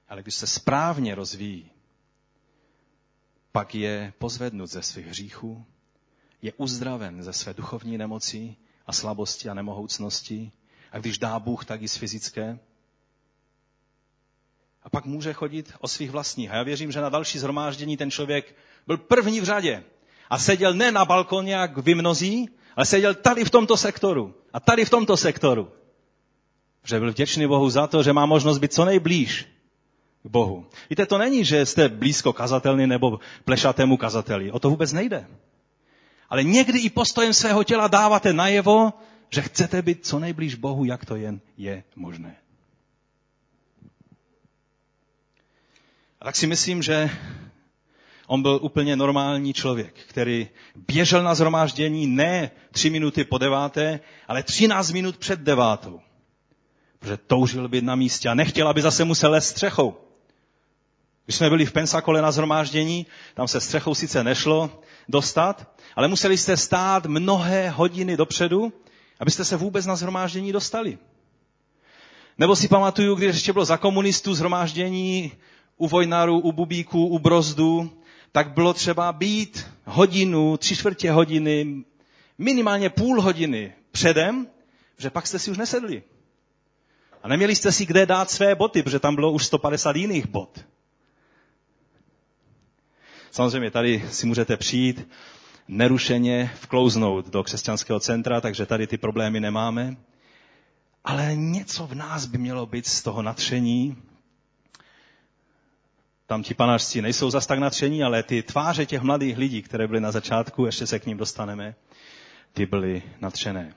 [0.10, 1.72] Ale když se správně rozvíjí,
[3.52, 5.66] pak je pozvednut ze svých hříchů,
[6.42, 10.52] je uzdraven ze své duchovní nemoci a slabosti a nemohoucnosti.
[10.92, 12.60] A když dá Bůh, tak i z fyzické.
[14.84, 16.52] A pak může chodit o svých vlastních.
[16.52, 18.56] A já věřím, že na další zhromáždění ten člověk
[18.88, 19.84] byl první v řadě.
[20.30, 24.36] A seděl ne na balkoně, jak vy mnozí, ale seděl tady v tomto sektoru.
[24.54, 25.72] A tady v tomto sektoru.
[26.84, 29.57] Že byl vděčný Bohu za to, že má možnost být co nejblíž
[30.30, 30.66] Bohu.
[30.90, 34.52] Víte, to není, že jste blízko kazatelny nebo plešatému kazateli.
[34.52, 35.28] O to vůbec nejde.
[36.30, 38.94] Ale někdy i postojem svého těla dáváte najevo,
[39.30, 42.36] že chcete být co nejblíž Bohu, jak to jen je možné.
[46.22, 47.10] A tak si myslím, že
[48.28, 54.44] on byl úplně normální člověk, který běžel na zhromáždění ne tři minuty po deváté, ale
[54.44, 56.02] třináct minut před devátou.
[57.00, 60.07] Protože toužil být na místě a nechtěl, aby zase musel lézt střechou.
[61.28, 66.38] Když jsme byli v Pensakole na zhromáždění, tam se střechou sice nešlo dostat, ale museli
[66.38, 68.74] jste stát mnohé hodiny dopředu,
[69.20, 70.98] abyste se vůbec na zhromáždění dostali.
[72.38, 75.32] Nebo si pamatuju, když ještě bylo za komunistů zhromáždění
[75.78, 77.92] u Vojnaru, u Bubíku, u Brozdu,
[78.32, 81.84] tak bylo třeba být hodinu, tři čtvrtě hodiny,
[82.38, 84.48] minimálně půl hodiny předem,
[84.98, 86.04] že pak jste si už nesedli.
[87.24, 90.60] A neměli jste si kde dát své boty, protože tam bylo už 150 jiných bot.
[93.32, 95.08] Samozřejmě tady si můžete přijít
[95.68, 99.98] nerušeně vklouznout do křesťanského centra, takže tady ty problémy nemáme.
[101.04, 103.98] Ale něco v nás by mělo být z toho natření.
[106.28, 110.02] Tam ti panářci nejsou zas tak natření, ale ty tváře těch mladých lidí, které byly
[110.02, 111.76] na začátku, ještě se k ním dostaneme,
[112.54, 113.74] ty byly natřené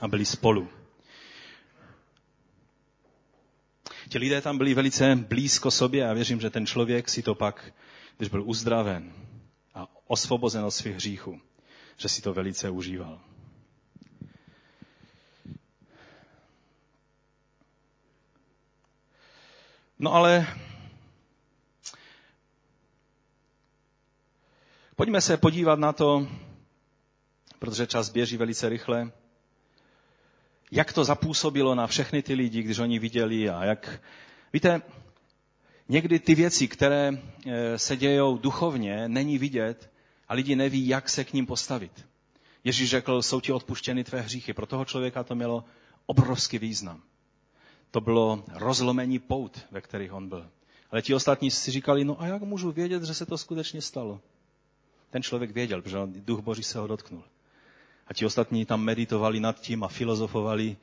[0.00, 0.68] a byli spolu.
[4.08, 7.72] Ti lidé tam byli velice blízko sobě a věřím, že ten člověk si to pak
[8.18, 9.12] když byl uzdraven
[9.74, 11.40] a osvobozen od svých hříchů,
[11.96, 13.20] že si to velice užíval.
[19.98, 20.46] No ale
[24.96, 26.28] pojďme se podívat na to,
[27.58, 29.12] protože čas běží velice rychle,
[30.70, 34.00] jak to zapůsobilo na všechny ty lidi, když oni viděli a jak...
[34.52, 34.82] Víte,
[35.88, 37.12] Někdy ty věci, které
[37.46, 39.90] eh, se dějou duchovně, není vidět
[40.28, 42.06] a lidi neví, jak se k ním postavit.
[42.64, 44.52] Ježíš řekl, jsou ti odpuštěny tvé hříchy.
[44.52, 45.64] Pro toho člověka to mělo
[46.06, 47.02] obrovský význam.
[47.90, 50.50] To bylo rozlomení pout, ve kterých on byl.
[50.90, 54.20] Ale ti ostatní si říkali, no a jak můžu vědět, že se to skutečně stalo?
[55.10, 57.22] Ten člověk věděl, protože duch Boží se ho dotknul.
[58.06, 60.76] A ti ostatní tam meditovali nad tím a filozofovali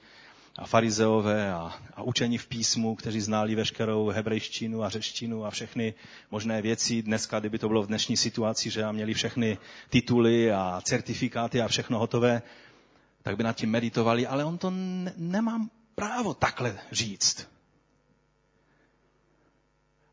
[0.58, 5.94] a farizeové a, a učení v písmu, kteří znali veškerou hebrejštinu a řečtinu a všechny
[6.32, 7.02] možné věci.
[7.02, 9.58] Dneska, kdyby to bylo v dnešní situaci, že měli všechny
[9.90, 12.42] tituly a certifikáty a všechno hotové,
[13.24, 17.48] tak by nad tím meditovali, ale on to ne, nemám právo takhle říct.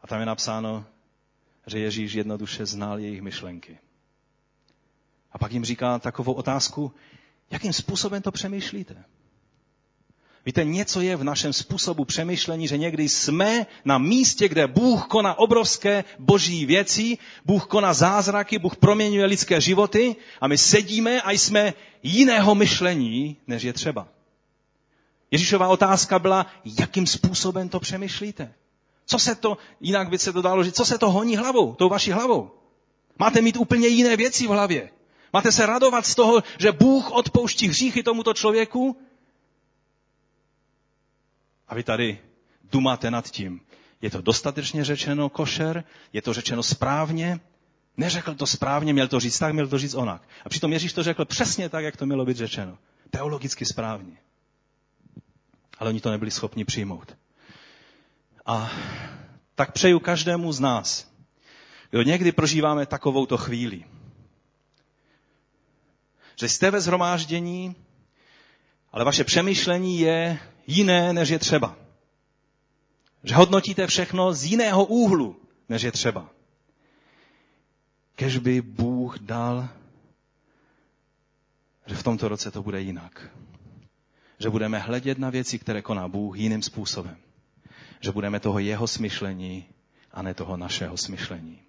[0.02, 0.84] A tam je napsáno,
[1.66, 3.78] že Ježíš jednoduše znal jejich myšlenky.
[5.32, 6.94] A pak jim říká takovou otázku,
[7.50, 9.04] jakým způsobem to přemýšlíte?
[10.46, 15.38] Víte, něco je v našem způsobu přemýšlení, že někdy jsme na místě, kde Bůh koná
[15.38, 21.74] obrovské boží věci, Bůh koná zázraky, Bůh proměňuje lidské životy a my sedíme a jsme
[22.02, 24.08] jiného myšlení, než je třeba.
[25.30, 26.46] Ježíšová otázka byla,
[26.80, 28.52] jakým způsobem to přemýšlíte?
[29.06, 31.88] Co se to, jinak by se to dalo říct, co se to honí hlavou, tou
[31.88, 32.50] vaší hlavou?
[33.18, 34.90] Máte mít úplně jiné věci v hlavě.
[35.32, 38.96] Máte se radovat z toho, že Bůh odpouští hříchy tomuto člověku
[41.72, 42.18] a vy tady
[42.72, 43.60] dumáte nad tím.
[44.02, 45.84] Je to dostatečně řečeno košer?
[46.12, 47.40] Je to řečeno správně?
[47.96, 50.22] Neřekl to správně, měl to říct tak, měl to říct onak.
[50.44, 52.78] A přitom Ježíš to řekl přesně tak, jak to mělo být řečeno.
[53.10, 54.16] Teologicky správně.
[55.78, 57.16] Ale oni to nebyli schopni přijmout.
[58.46, 58.70] A
[59.54, 61.12] tak přeju každému z nás,
[61.90, 63.84] kdo někdy prožíváme takovouto chvíli,
[66.40, 67.76] že jste ve zhromáždění,
[68.92, 71.76] ale vaše přemýšlení je jiné, než je třeba.
[73.24, 75.36] Že hodnotíte všechno z jiného úhlu,
[75.68, 76.30] než je třeba.
[78.14, 79.68] Kež by Bůh dal,
[81.86, 83.30] že v tomto roce to bude jinak.
[84.38, 87.16] Že budeme hledět na věci, které koná Bůh jiným způsobem.
[88.00, 89.66] Že budeme toho jeho smyšlení
[90.12, 91.62] a ne toho našeho smyšlení.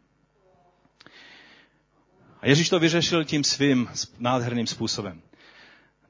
[2.41, 5.21] A Ježíš to vyřešil tím svým nádherným způsobem.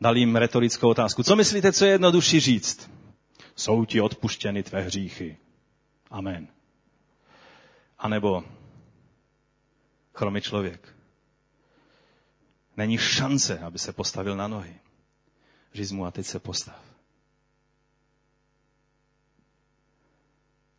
[0.04, 1.24] Dal jim retorickou otázku.
[1.24, 2.92] Co myslíte, co je jednodušší říct?
[3.56, 5.38] Jsou ti odpuštěny tvé hříchy.
[6.10, 6.48] Amen.
[7.98, 8.44] A nebo
[10.14, 10.96] chromý člověk.
[12.78, 14.76] Není šance, aby se postavil na nohy.
[15.74, 16.82] Říct mu a teď se postav.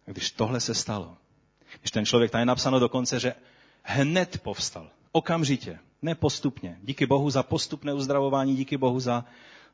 [0.04, 1.16] Když tohle se stalo,
[1.80, 3.34] když ten člověk, tam je napsáno dokonce, že
[3.82, 4.90] hned povstal.
[5.12, 6.78] Okamžitě, ne postupně.
[6.82, 9.24] Díky Bohu za postupné uzdravování, díky Bohu za,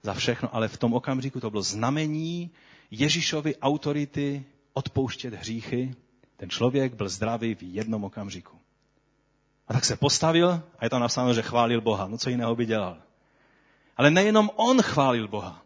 [0.03, 2.51] za všechno, ale v tom okamžiku to bylo znamení
[2.91, 5.95] Ježíšovy autority odpouštět hříchy.
[6.37, 8.57] Ten člověk byl zdravý v jednom okamžiku.
[9.69, 12.09] A tak se postavil a je tam napsáno, že chválil Boha.
[12.09, 12.97] No co jiného by dělal?
[13.97, 15.63] Ale nejenom on chválil Boha.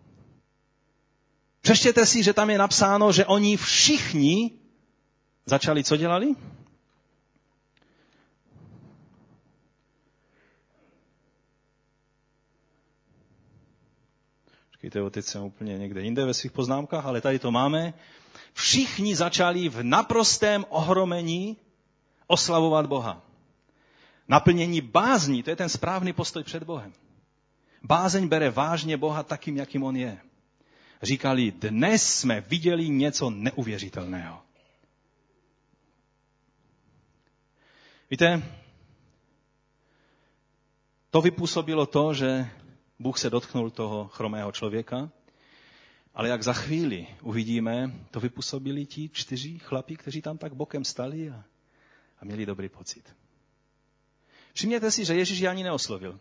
[1.60, 4.50] Přeštěte si, že tam je napsáno, že oni všichni
[5.46, 6.34] začali, co dělali?
[14.84, 17.94] Počkejte, teď jsem úplně někde jinde ve svých poznámkách, ale tady to máme.
[18.52, 21.56] Všichni začali v naprostém ohromení
[22.26, 23.22] oslavovat Boha.
[24.28, 26.92] Naplnění bázní, to je ten správný postoj před Bohem.
[27.82, 30.18] Bázeň bere vážně Boha takým, jakým on je.
[31.02, 34.42] Říkali, dnes jsme viděli něco neuvěřitelného.
[38.10, 38.42] Víte,
[41.10, 42.50] to vypůsobilo to, že
[42.98, 45.10] Bůh se dotknul toho chromého člověka,
[46.14, 51.30] ale jak za chvíli uvidíme, to vypůsobili ti čtyři chlapí, kteří tam tak bokem stali
[51.30, 51.44] a,
[52.20, 53.16] a měli dobrý pocit.
[54.52, 56.20] Všimněte si, že Ježíš je ani neoslovil.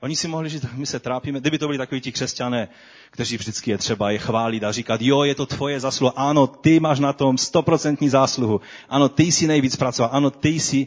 [0.00, 2.68] Oni si mohli říct, my se trápíme, kdyby to byli takoví ti křesťané,
[3.10, 6.80] kteří vždycky je třeba je chválit a říkat, jo, je to tvoje zásluha, ano, ty
[6.80, 10.86] máš na tom stoprocentní zásluhu, ano, ty jsi nejvíc pracoval, ano, ty jsi,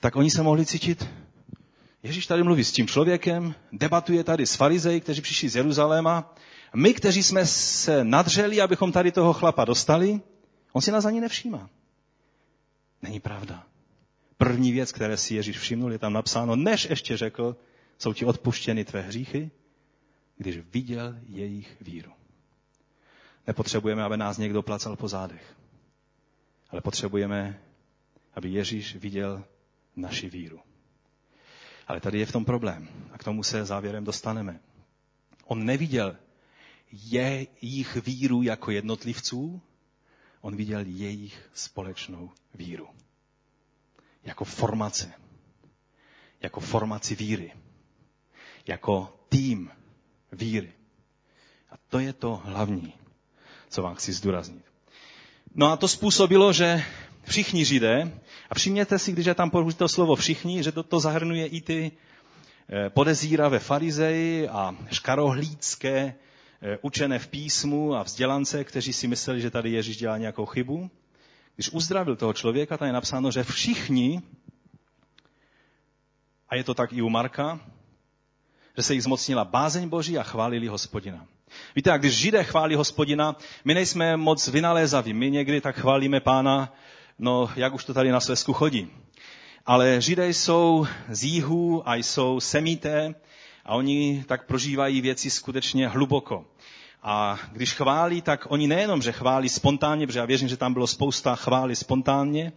[0.00, 1.08] tak oni se mohli cítit,
[2.02, 6.34] Ježíš tady mluví s tím člověkem, debatuje tady s farizej, kteří přišli z Jeruzaléma.
[6.74, 10.20] My, kteří jsme se nadřeli, abychom tady toho chlapa dostali,
[10.72, 11.70] on si nás ani nevšímá.
[13.02, 13.66] Není pravda.
[14.36, 17.56] První věc, které si Ježíš všimnul, je tam napsáno, než ještě řekl,
[17.98, 19.50] jsou ti odpuštěny tvé hříchy,
[20.36, 22.12] když viděl jejich víru.
[23.46, 25.56] Nepotřebujeme, aby nás někdo placal po zádech,
[26.70, 27.60] ale potřebujeme,
[28.34, 29.44] aby Ježíš viděl
[29.96, 30.60] naši víru.
[31.86, 34.60] Ale tady je v tom problém a k tomu se závěrem dostaneme.
[35.44, 36.16] On neviděl
[36.92, 39.62] jejich víru jako jednotlivců,
[40.40, 42.88] on viděl jejich společnou víru.
[44.24, 45.12] Jako formace.
[46.40, 47.52] Jako formaci víry.
[48.66, 49.70] Jako tým
[50.32, 50.72] víry.
[51.70, 52.92] A to je to hlavní,
[53.68, 54.64] co vám chci zdůraznit.
[55.54, 56.84] No a to způsobilo, že
[57.24, 58.12] všichni židé,
[58.50, 61.92] a všimněte si, když je tam použito slovo všichni, že to, to zahrnuje i ty
[62.68, 66.14] eh, podezíravé farizeji a škarohlídské
[66.62, 70.90] eh, učené v písmu a vzdělance, kteří si mysleli, že tady Ježíš dělá nějakou chybu.
[71.54, 74.22] Když uzdravil toho člověka, tam je napsáno, že všichni,
[76.48, 77.60] a je to tak i u Marka,
[78.76, 81.26] že se jich zmocnila bázeň Boží a chválili hospodina.
[81.76, 85.12] Víte, a když Židé chválí hospodina, my nejsme moc vynalézaví.
[85.12, 86.74] My někdy tak chválíme pána
[87.22, 88.90] no jak už to tady na Slesku chodí.
[89.66, 93.14] Ale Židé jsou z jihu a jsou semité
[93.64, 96.44] a oni tak prožívají věci skutečně hluboko.
[97.02, 100.86] A když chválí, tak oni nejenom, že chválí spontánně, protože já věřím, že tam bylo
[100.86, 102.52] spousta chvály spontánně,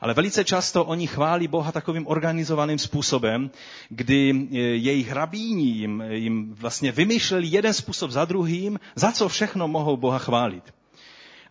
[0.00, 3.50] ale velice často oni chválí Boha takovým organizovaným způsobem,
[3.88, 9.68] kdy e, jejich rabíni jim, jim vlastně vymýšleli jeden způsob za druhým, za co všechno
[9.68, 10.74] mohou Boha chválit.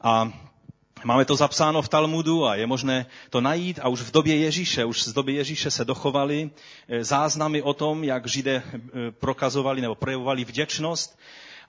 [0.02, 0.32] A
[1.06, 4.86] Máme to zapsáno v Talmudu a je možné to najít a už v době Ježíše,
[4.86, 6.50] už z doby Ježíše se dochovaly
[6.88, 8.82] eh, záznamy o tom, jak Židé eh,
[9.12, 11.20] prokazovali nebo projevovali vděčnost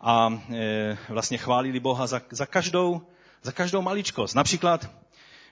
[0.01, 3.03] a eh, vlastně chválili Boha za, za, každou,
[3.43, 4.35] za každou maličkost.
[4.35, 4.91] Například,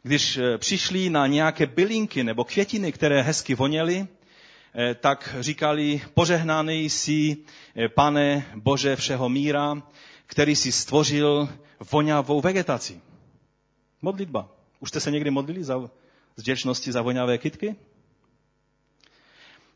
[0.02, 4.06] když přišli na nějaké bylinky nebo květiny, které hezky voněly,
[5.00, 7.36] tak říkali, požehnaný jsi,
[7.94, 9.82] pane Bože všeho míra,
[10.26, 11.48] který si stvořil
[11.90, 13.00] voňavou vegetaci.
[14.02, 14.48] Modlitba.
[14.80, 15.90] Už jste se někdy modlili za
[16.36, 17.76] vděčnosti za voňavé kytky?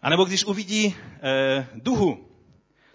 [0.02, 2.28] A nebo když uvidí eh, duhu,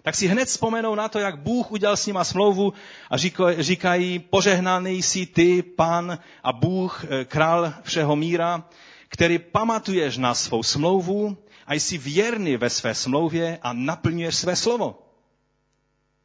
[0.02, 2.72] tak si hned vzpomenou na to, jak Bůh udělal s nima smlouvu
[3.10, 3.16] a
[3.58, 8.68] říkají, požehnaný jsi ty, pán a Bůh, eh, král všeho míra,
[9.08, 15.08] který pamatuješ na svou smlouvu a jsi věrný ve své smlouvě a naplňuješ své slovo.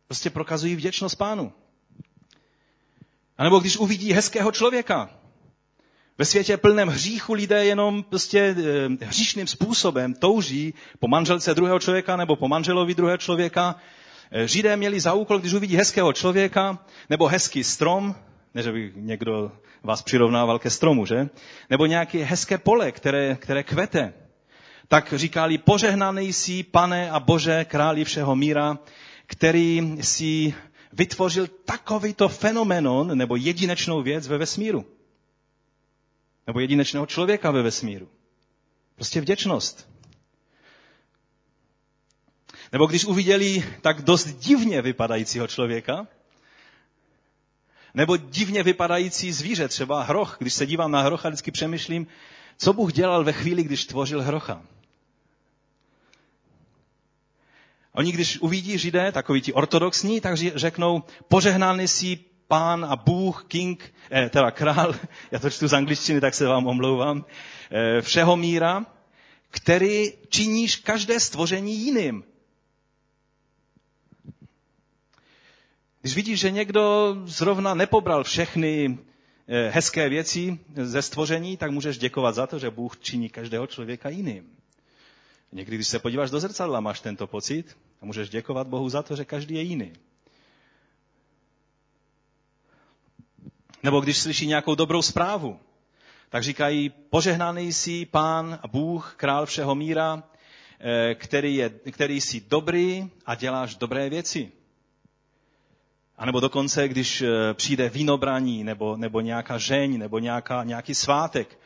[0.08, 1.54] Prostě prokazují vděčnost pánu.
[3.38, 5.10] A nebo když uvidí hezkého člověka,
[6.18, 8.56] ve světě plném hříchu lidé jenom prostě
[9.02, 13.76] eh, hříšným způsobem touží po manželce druhého člověka nebo po manželovi druhého člověka.
[14.32, 16.80] Eh, Židé měli za úkol, když uvidí hezkého člověka
[17.10, 18.16] nebo hezký strom,
[18.54, 19.52] ne, že by někdo
[19.84, 21.30] vás přirovnával ke stromu, že?
[21.70, 24.14] Nebo nějaké hezké pole, které, které kvete.
[24.88, 28.78] Tak říkali, požehnaný jsi, pane a bože, králi všeho míra,
[29.26, 30.54] který si
[30.94, 34.86] vytvořil takovýto fenomenon nebo jedinečnou věc ve vesmíru.
[36.48, 38.10] Nebo jedinečného člověka ve vesmíru.
[38.96, 39.90] Prostě vděčnost.
[42.72, 46.08] Nebo když uviděli tak dost divně vypadajícího člověka,
[47.94, 50.36] nebo divně vypadající zvíře, třeba hroch.
[50.40, 52.08] Když se dívám na hrocha, vždycky přemýšlím,
[52.58, 54.62] co Bůh dělal ve chvíli, když tvořil hrocha.
[57.98, 63.94] Oni, když uvidí židé, takový ti ortodoxní, tak řeknou, požehnány si pán a Bůh, king,
[64.12, 64.96] eh, teda král,
[65.32, 67.26] já to čtu z angličtiny, tak se vám omlouvám,
[67.72, 68.86] eh, všeho míra,
[69.50, 72.24] který činíš každé stvoření jiným.
[76.02, 78.98] Když vidíš, že někdo zrovna nepobral všechny
[79.48, 84.10] eh, hezké věci ze stvoření, tak můžeš děkovat za to, že Bůh činí každého člověka
[84.10, 84.57] jiným.
[85.52, 89.16] Někdy, když se podíváš do zrcadla, máš tento pocit a můžeš děkovat Bohu za to,
[89.16, 89.94] že každý je jiný.
[93.84, 95.60] Nebo když slyší nějakou dobrou zprávu,
[96.30, 100.24] tak říkají, požehnaný jsi pán a Bůh, král všeho míra,
[100.80, 104.52] eh, který, je, který jsi dobrý a děláš dobré věci.
[106.18, 111.60] A nebo dokonce, když eh, přijde vínobraní, nebo, nebo nějaká žeň, nebo nějaká, nějaký svátek,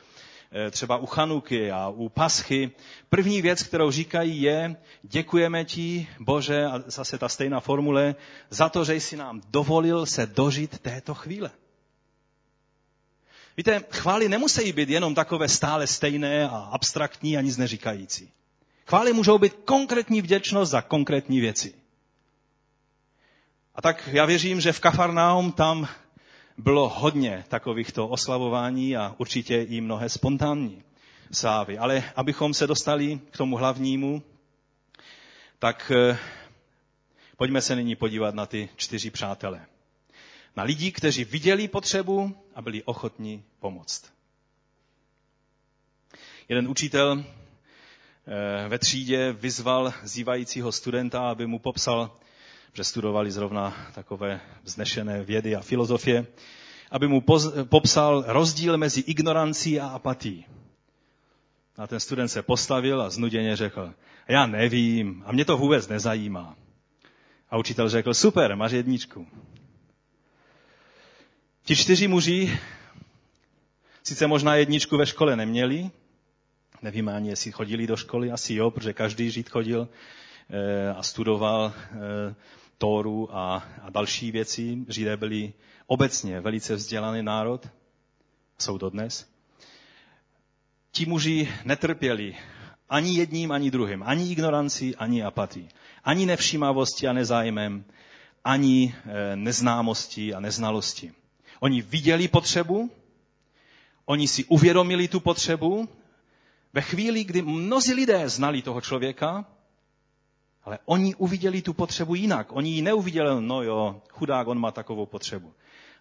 [0.71, 2.71] třeba u Chanuky a u Paschy,
[3.09, 8.15] první věc, kterou říkají, je, děkujeme ti, Bože, a zase ta stejná formule,
[8.49, 11.51] za to, že jsi nám dovolil se dožít této chvíle.
[13.57, 18.31] Víte, chvály nemusí být jenom takové stále stejné a abstraktní a nic neříkající.
[18.87, 21.73] Chvály můžou být konkrétní vděčnost za konkrétní věci.
[23.75, 25.87] A tak já věřím, že v Kafarnaum tam
[26.61, 30.83] bylo hodně takovýchto oslavování a určitě i mnohé spontánní
[31.31, 31.77] sávy.
[31.77, 34.23] Ale abychom se dostali k tomu hlavnímu,
[35.59, 36.17] tak eh,
[37.37, 39.65] pojďme se nyní podívat na ty čtyři přátelé.
[40.55, 44.13] Na lidi, kteří viděli potřebu a byli ochotní pomoct.
[46.49, 52.11] Jeden učitel eh, ve třídě vyzval zývajícího studenta, aby mu popsal
[52.73, 56.27] že studovali zrovna takové vznešené vědy a filozofie,
[56.91, 57.23] aby mu
[57.63, 60.45] popsal rozdíl mezi ignorancí a apatí.
[61.77, 63.93] A ten student se postavil a znuděně řekl,
[64.27, 66.55] já nevím a mě to vůbec nezajímá.
[67.49, 69.27] A učitel řekl, super, máš jedničku.
[71.63, 72.59] Ti čtyři muži
[74.03, 75.89] sice možná jedničku ve škole neměli,
[76.81, 79.87] nevíme ani, jestli chodili do školy, asi jo, protože každý žid chodil
[80.95, 82.35] a studoval eh,
[82.77, 84.77] Tóru a, a další věci.
[84.87, 85.53] Židé byli
[85.87, 87.67] obecně velice vzdělaný národ,
[88.59, 89.29] jsou to dnes.
[90.91, 92.35] Ti muži netrpěli
[92.89, 95.69] ani jedním, ani druhým, ani ignoranci, ani apatii,
[96.03, 97.85] ani nevšímavosti a nezájmem,
[98.43, 101.13] ani e, neznámosti a neznalosti.
[101.59, 102.91] Oni viděli potřebu,
[104.05, 105.89] oni si uvědomili tu potřebu.
[106.73, 109.45] Ve chvíli, kdy mnozí lidé znali toho člověka,
[110.63, 112.47] ale oni uviděli tu potřebu jinak.
[112.51, 115.53] Oni ji neuviděli, no jo, chudák, on má takovou potřebu.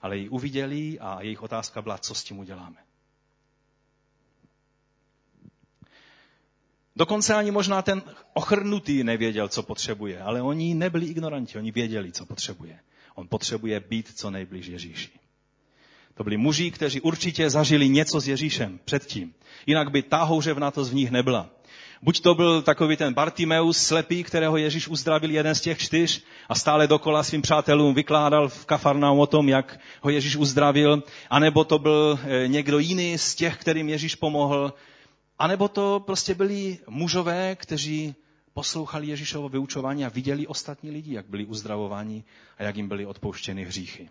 [0.02, 2.76] Ale ji uviděli a jejich otázka byla, co s tím uděláme.
[6.96, 8.02] Dokonce ani možná ten
[8.34, 12.80] ochrnutý nevěděl, co potřebuje, ale oni nebyli ignoranti, oni věděli, co potřebuje.
[13.14, 15.10] On potřebuje být co nejblíž Ježíši.
[16.14, 19.34] To byli muži, kteří určitě zažili něco s Ježíšem předtím.
[19.66, 21.50] Jinak by ta houřevnatost v nich nebyla.
[22.02, 26.54] Buď to byl takový ten Bartimeus slepý, kterého Ježíš uzdravil jeden z těch čtyř a
[26.54, 31.78] stále dokola svým přátelům vykládal v Kafarnaum o tom, jak ho Ježíš uzdravil, anebo to
[31.78, 34.74] byl eh, někdo jiný z těch, kterým Ježíš pomohl,
[35.38, 38.14] anebo to prostě byli mužové, kteří
[38.52, 42.24] poslouchali Ježíšovo vyučování a viděli ostatní lidi, jak byli uzdravováni
[42.58, 44.08] a jak jim byly odpouštěny hříchy.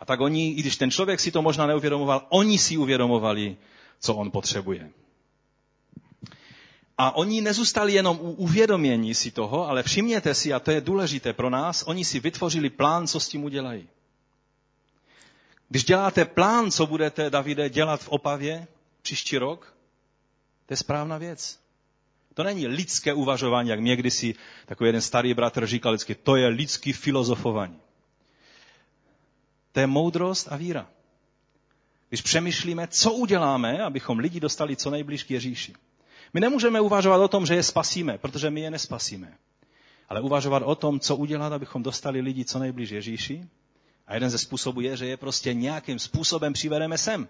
[0.00, 3.56] A tak oni, i když ten člověk si to možná neuvědomoval, oni si uvědomovali,
[4.00, 4.90] co on potřebuje.
[7.02, 11.32] A oni nezůstali jenom u uvědomění si toho, ale všimněte si, a to je důležité
[11.32, 13.88] pro nás, oni si vytvořili plán, co s tím udělají.
[15.68, 18.66] Když děláte plán, co budete, Davide, dělat v Opavě
[19.02, 19.74] příští rok,
[20.66, 21.60] to je správná věc.
[22.34, 24.34] To není lidské uvažování, jak mě kdysi
[24.66, 27.80] takový jeden starý bratr říkal vždycky, to je lidský filozofování.
[29.72, 30.88] To je moudrost a víra.
[32.08, 35.74] Když přemýšlíme, co uděláme, abychom lidi dostali co nejblíž k Ježíši.
[36.34, 39.32] My nemůžeme uvažovat o tom, že je spasíme, protože my je nespasíme.
[40.08, 43.48] Ale uvažovat o tom, co udělat, abychom dostali lidi co nejblíž Ježíši.
[44.06, 47.28] A jeden ze způsobů je, že je prostě nějakým způsobem přivedeme sem.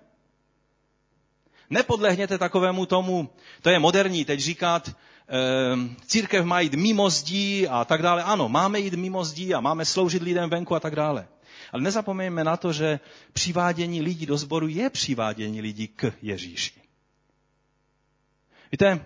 [1.70, 3.30] Nepodlehněte takovému tomu,
[3.62, 4.92] to je moderní teď říkat, e,
[6.06, 8.22] církev má jít mimo zdí a tak dále.
[8.22, 11.28] Ano, máme jít mimo zdí a máme sloužit lidem venku a tak dále.
[11.72, 13.00] Ale nezapomeňme na to, že
[13.32, 16.79] přivádění lidí do sboru je přivádění lidí k Ježíši.
[18.72, 19.04] Víte,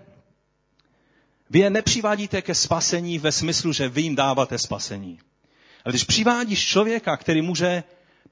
[1.50, 5.20] vy je nepřivádíte ke spasení ve smyslu, že vy jim dáváte spasení.
[5.84, 7.82] Ale když přivádíš člověka, který může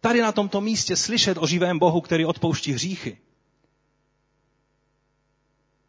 [0.01, 3.19] tady na tomto místě slyšet o živém Bohu, který odpouští hříchy,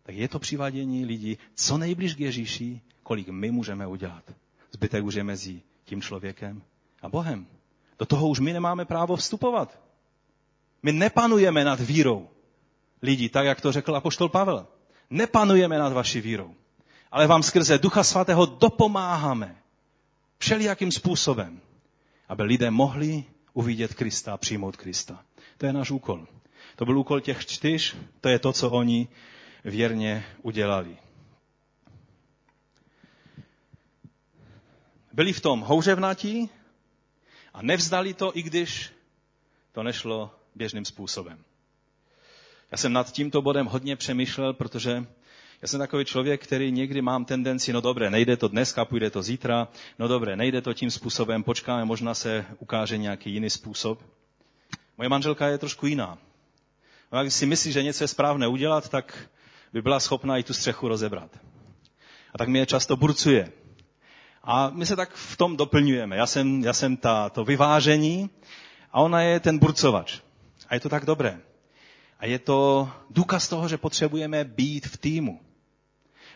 [0.04, 4.24] tak je to přivádění lidí co nejbliž k Ježíši, kolik my můžeme udělat.
[4.72, 6.64] Zbytek už je mezi tím člověkem
[7.02, 7.48] a Bohem.
[8.00, 9.80] Do toho už my nemáme právo vstupovat.
[10.84, 12.30] My nepanujeme nad vírou
[13.02, 14.68] lidí, tak jak to řekl apoštol Pavel.
[15.10, 16.56] Nepanujeme nad vaší vírou,
[17.12, 19.56] ale vám skrze Ducha Svatého dopomáháme
[20.38, 21.62] všelijakým způsobem,
[22.30, 23.24] aby lidé mohli
[23.54, 25.26] uvidět Krista a přijmout Krista.
[25.58, 26.28] To je náš úkol.
[26.76, 29.08] To byl úkol těch čtyř, to je to, co oni
[29.66, 30.98] věrně udělali.
[35.14, 36.50] Byli v tom houřevnatí
[37.54, 38.92] a nevzdali to, i když
[39.72, 41.44] to nešlo běžným způsobem.
[42.74, 45.06] Já jsem nad tímto bodem hodně přemýšlel, protože
[45.62, 49.24] já jsem takový člověk, který někdy mám tendenci, no dobré, nejde to dneska, půjde to
[49.24, 49.68] zítra,
[50.00, 54.00] no dobré, nejde to tím způsobem, počkáme, možná se ukáže nějaký jiný způsob.
[54.98, 56.18] Moje manželka je trošku jiná.
[57.12, 59.30] No, když si myslí, že něco je správné udělat, tak
[59.74, 61.30] by byla schopná i tu střechu rozebrat.
[62.34, 63.52] A tak mě často burcuje.
[64.44, 66.16] A my se tak v tom doplňujeme.
[66.16, 68.30] Já jsem, já jsem ta, to vyvážení
[68.92, 70.20] a ona je ten burcovač.
[70.70, 71.40] A je to tak dobré.
[72.24, 75.40] A je to důkaz toho, že potřebujeme být v týmu.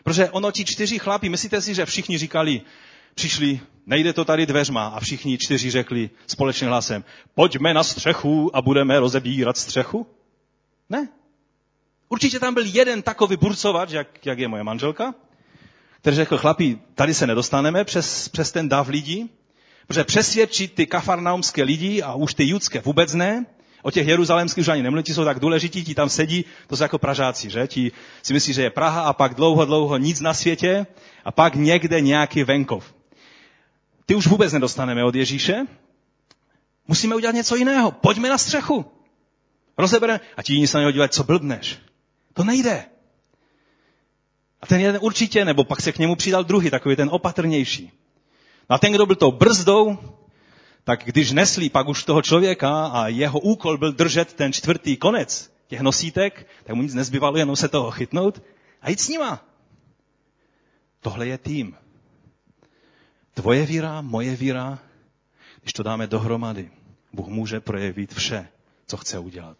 [0.04, 2.60] Protože ono ti čtyři chlapi, myslíte si, že všichni říkali,
[3.14, 8.62] přišli, nejde to tady dveřma a všichni čtyři řekli společným hlasem, pojďme na střechu a
[8.62, 10.06] budeme rozebírat střechu?
[10.88, 11.08] Ne.
[12.08, 15.14] Určitě tam byl jeden takový burcovač, jak, jak je moje manželka,
[16.00, 19.30] který řekl, chlapi, tady se nedostaneme přes, přes ten dav lidí,
[19.86, 23.46] protože přesvědčit ty kafarnaumské lidi a už ty judské vůbec ne,
[23.82, 26.82] O těch jeruzalémských už ani nemluvím, ti jsou tak důležití, ti tam sedí, to jsou
[26.82, 27.66] jako Pražáci, že?
[27.66, 30.86] Ti si myslí, že je Praha a pak dlouho, dlouho nic na světě
[31.24, 32.94] a pak někde nějaký venkov.
[34.06, 35.66] Ty už vůbec nedostaneme od Ježíše.
[36.88, 37.90] Musíme udělat něco jiného.
[37.90, 38.84] Pojďme na střechu.
[39.78, 40.20] Rozebereme.
[40.36, 41.78] A ti jiní se na něho dívají, co blbneš.
[42.34, 42.84] To nejde.
[44.60, 47.92] A ten jeden určitě, nebo pak se k němu přidal druhý, takový ten opatrnější.
[48.70, 49.98] No a ten, kdo byl tou brzdou,
[50.88, 55.52] tak když nesli pak už toho člověka a jeho úkol byl držet ten čtvrtý konec
[55.66, 58.42] těch nosítek, tak mu nic nezbývalo, jenom se toho chytnout
[58.82, 59.44] a jít s nima.
[61.00, 61.76] Tohle je tým.
[63.34, 64.78] Tvoje víra, moje víra,
[65.60, 66.70] když to dáme dohromady,
[67.12, 68.48] Bůh může projevit vše,
[68.86, 69.56] co chce udělat.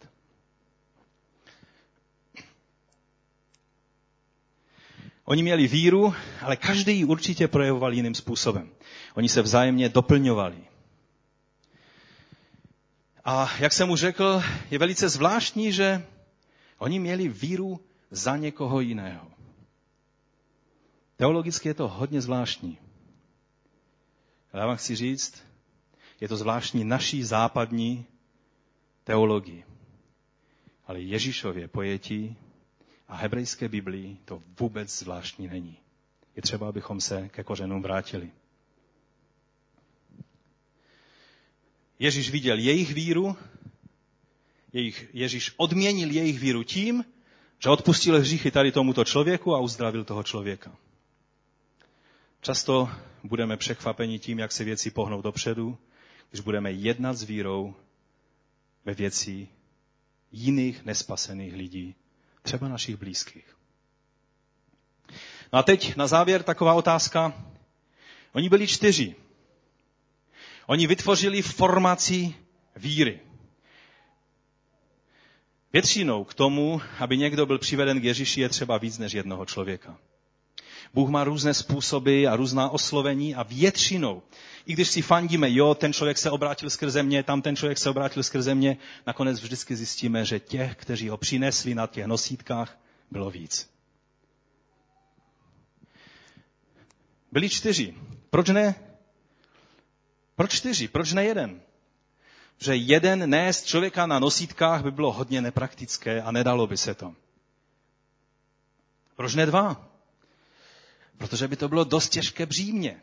[5.25, 8.69] Oni měli víru, ale každý ji určitě projevoval jiným způsobem.
[9.15, 10.68] Oni se vzájemně doplňovali.
[13.23, 14.41] A jak jsem mu řekl,
[14.71, 16.05] je velice zvláštní, že
[16.77, 17.79] oni měli víru
[18.11, 19.31] za někoho jiného.
[21.15, 22.77] Teologicky je to hodně zvláštní.
[24.53, 25.43] Ale já vám chci říct,
[26.21, 28.05] je to zvláštní naší západní
[29.03, 29.65] teologii.
[30.87, 32.37] Ale Ježíšově pojetí
[33.07, 35.77] a hebrejské Biblii to vůbec zvláštní není.
[36.35, 38.31] Je třeba, abychom se ke kořenům vrátili.
[41.99, 43.37] Ježíš viděl jejich víru,
[44.73, 47.05] jejich, Ježíš odměnil jejich víru tím,
[47.59, 50.75] že odpustil hříchy tady tomuto člověku a uzdravil toho člověka.
[52.41, 52.89] Často
[53.23, 55.77] budeme překvapeni tím, jak se věci pohnou dopředu,
[56.29, 57.75] když budeme jednat s vírou
[58.85, 59.47] ve věci
[60.31, 61.95] jiných nespasených lidí,
[62.41, 63.57] třeba našich blízkých.
[65.53, 67.33] No a teď na závěr taková otázka.
[68.33, 69.15] Oni byli čtyři.
[70.69, 72.33] Oni vytvořili formaci
[72.75, 73.19] víry.
[75.73, 79.97] Většinou k tomu, aby někdo byl přiveden k Ježíši, je třeba víc než jednoho člověka.
[80.93, 84.21] Bůh má různé způsoby a různá oslovení a většinou,
[84.65, 87.89] i když si fandíme, jo, ten člověk se obrátil skrze mě, tam ten člověk se
[87.89, 92.79] obrátil skrze mě, nakonec vždycky zjistíme, že těch, kteří ho přinesli na těch nosítkách,
[93.11, 93.69] bylo víc.
[97.31, 97.93] Byli čtyři.
[98.29, 98.88] Proč ne?
[100.39, 100.87] Proč čtyři?
[100.87, 101.61] Proč ne jeden?
[102.57, 107.15] Že jeden nést člověka na nosítkách by bylo hodně nepraktické a nedalo by se to.
[109.15, 109.89] Proč ne dva?
[111.17, 113.01] Protože by to bylo dost těžké břímě.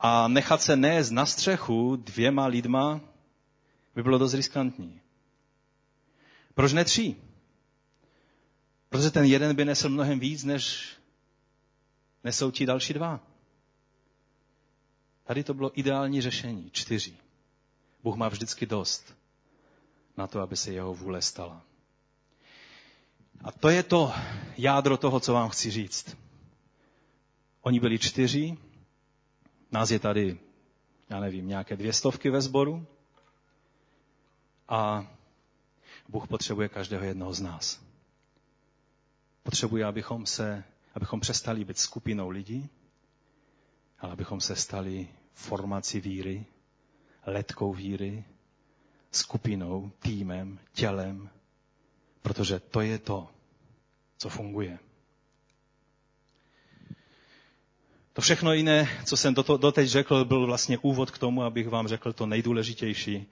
[0.00, 3.00] A nechat se nést na střechu dvěma lidma
[3.94, 5.00] by bylo dost riskantní.
[6.54, 7.16] Proč ne tři?
[8.88, 10.88] Protože ten jeden by nesl mnohem víc, než
[12.24, 13.33] nesou ti další dva.
[15.24, 16.70] Tady to bylo ideální řešení.
[16.70, 17.16] Čtyři.
[18.02, 19.14] Bůh má vždycky dost
[20.16, 21.62] na to, aby se jeho vůle stala.
[23.44, 24.12] A to je to
[24.56, 26.16] jádro toho, co vám chci říct.
[27.60, 28.56] Oni byli čtyři,
[29.72, 30.38] nás je tady,
[31.10, 32.86] já nevím, nějaké dvě stovky ve sboru
[34.68, 35.06] a
[36.08, 37.80] Bůh potřebuje každého jednoho z nás.
[39.42, 40.64] Potřebuje, abychom se,
[40.94, 42.70] abychom přestali být skupinou lidí,
[44.04, 46.46] ale abychom se stali formací víry,
[47.26, 48.24] letkou víry,
[49.12, 51.30] skupinou, týmem, tělem,
[52.22, 53.28] protože to je to,
[54.18, 54.78] co funguje.
[58.12, 62.12] To všechno jiné, co jsem doteď řekl, byl vlastně úvod k tomu, abych vám řekl
[62.12, 63.26] to nejdůležitější,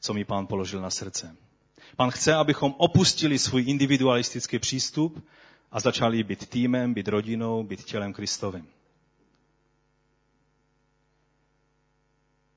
[0.00, 1.36] co mi pán položil na srdce.
[1.96, 5.26] Pán chce, abychom opustili svůj individualistický přístup
[5.72, 8.75] a začali být týmem, být rodinou, být tělem Kristovým.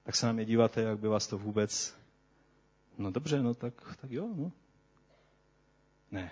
[0.10, 1.95] Tak se na mě díváte, jak by vás to vůbec...
[2.97, 4.51] No dobře, no tak, tak jo, no.
[6.12, 6.32] Ne,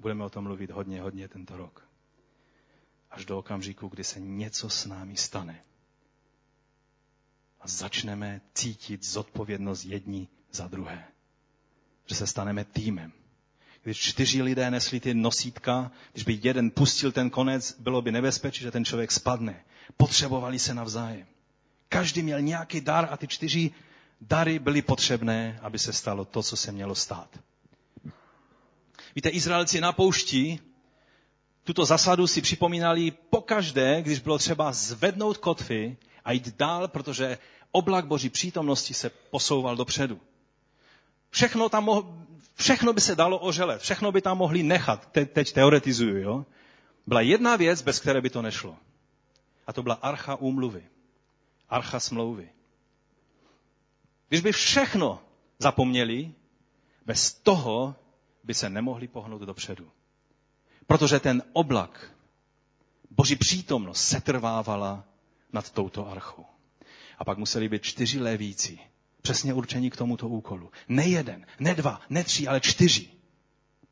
[0.00, 1.88] budeme o tom mluvit hodně, hodně tento rok.
[3.10, 5.64] Až do okamžiku, kdy se něco s námi stane.
[7.60, 11.08] A začneme cítit zodpovědnost jedni za druhé.
[12.06, 13.12] Že se staneme týmem.
[13.82, 18.62] Když čtyři lidé nesli ty nosítka, když by jeden pustil ten konec, bylo by nebezpečí,
[18.62, 19.64] že ten člověk spadne.
[19.96, 21.26] Potřebovali se navzájem.
[21.88, 23.70] Každý měl nějaký dar a ty čtyři
[24.20, 27.28] dary byly potřebné, aby se stalo to, co se mělo stát.
[29.14, 30.58] Víte, Izraelci na poušti
[31.64, 37.38] tuto zasadu si připomínali pokaždé, když bylo třeba zvednout kotvy a jít dál, protože
[37.72, 40.20] oblak boží přítomnosti se posouval dopředu.
[41.30, 42.14] Všechno, tam mohl,
[42.54, 45.06] všechno by se dalo oželet, všechno by tam mohli nechat.
[45.12, 46.44] Te, teď teoretizuju, jo?
[47.06, 48.76] Byla jedna věc, bez které by to nešlo.
[49.66, 50.82] A to byla archa úmluvy.
[51.68, 52.48] Archa smlouvy.
[54.28, 55.20] Když by všechno
[55.58, 56.32] zapomněli,
[57.06, 57.96] bez toho
[58.44, 59.90] by se nemohli pohnout dopředu.
[60.86, 62.12] Protože ten oblak,
[63.10, 65.04] boží přítomnost setrvávala
[65.52, 66.44] nad touto archou.
[67.18, 68.78] A pak museli být čtyři levíci,
[69.22, 70.70] přesně určení k tomuto úkolu.
[70.88, 73.08] Ne jeden, ne dva, ne tři, ale čtyři.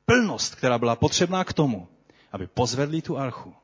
[0.06, 1.88] Plnost, která byla potřebná k tomu,
[2.32, 3.54] aby pozvedli tu archu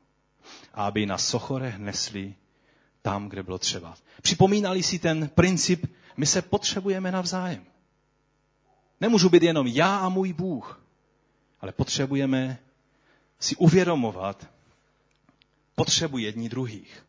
[0.73, 2.35] a aby na sochorech nesli
[3.01, 3.97] tam, kde bylo třeba.
[4.21, 5.85] Připomínali si ten princip,
[6.17, 7.65] my se potřebujeme navzájem.
[9.01, 10.83] Nemůžu být jenom já a můj Bůh,
[11.61, 12.59] ale potřebujeme
[13.39, 14.47] si uvědomovat
[15.75, 17.05] potřebu jední druhých.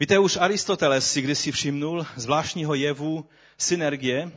[0.00, 4.32] Víte, už Aristoteles si kdysi všimnul zvláštního jevu synergie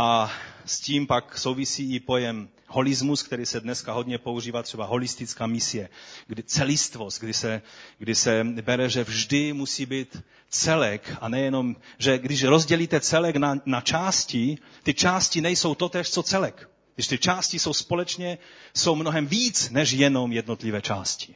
[0.00, 0.30] a
[0.64, 5.88] s tím pak souvisí i pojem holismus, který se dneska hodně používá, třeba holistická misie,
[6.26, 7.62] kdy celistvost, kdy se,
[7.98, 13.60] kdy se bere, že vždy musí být celek a nejenom, že když rozdělíte celek na,
[13.66, 16.70] na části, ty části nejsou totéž, co celek.
[16.94, 18.38] Když ty části jsou společně,
[18.74, 21.34] jsou mnohem víc než jenom jednotlivé části.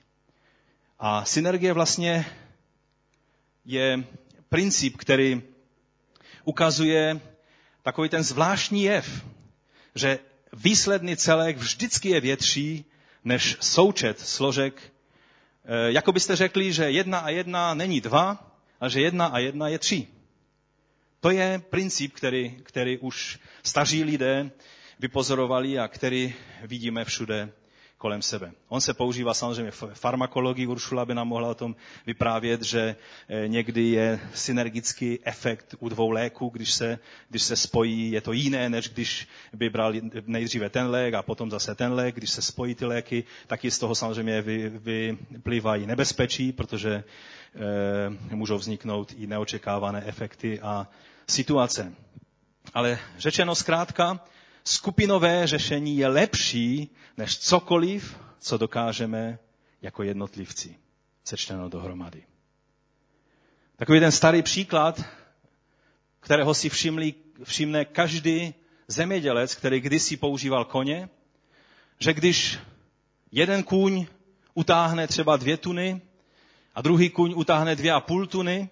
[0.99, 2.27] A synergie vlastně
[3.65, 4.05] je
[4.49, 5.43] princip, který
[6.45, 7.21] ukazuje
[7.83, 9.25] takový ten zvláštní jev,
[9.95, 10.19] že
[10.53, 12.85] výsledný celek vždycky je větší
[13.25, 14.83] než součet složek.
[15.65, 19.69] E, jako byste řekli, že jedna a jedna není dva, a že jedna a jedna
[19.69, 20.07] je tři.
[21.21, 24.51] To je princip, který, který už staří lidé
[24.99, 27.53] vypozorovali a který vidíme všude
[28.03, 28.53] kolem sebe.
[28.69, 31.77] On se používá samozřejmě v farmakologii, Uršula by nám mohla o tom
[32.07, 32.97] vyprávět, že
[33.29, 36.99] eh, někdy je synergický efekt u dvou léků, když se,
[37.29, 39.93] když se spojí, je to jiné, než když by bral
[40.27, 42.15] nejdříve ten lék a potom zase ten lék.
[42.15, 47.05] Když se spojí ty léky, tak i z toho samozřejmě vyplývají nebezpečí, protože e,
[48.35, 50.89] můžou vzniknout i neočekávané efekty a
[51.27, 51.95] situace.
[52.75, 54.21] Ale řečeno zkrátka,
[54.65, 59.39] skupinové řešení je lepší než cokoliv, co dokážeme
[59.83, 60.77] jako jednotlivci
[61.25, 62.23] sečteno dohromady.
[63.77, 65.03] Takový ten starý příklad,
[66.21, 68.55] kterého si všimli, všimne každý
[68.89, 71.09] zemědělec, který kdysi používal koně,
[71.99, 72.59] že když
[73.33, 74.07] jeden kůň
[74.55, 76.01] utáhne třeba dvě tuny
[76.75, 78.69] a druhý kůň utáhne dvě a půl tuny,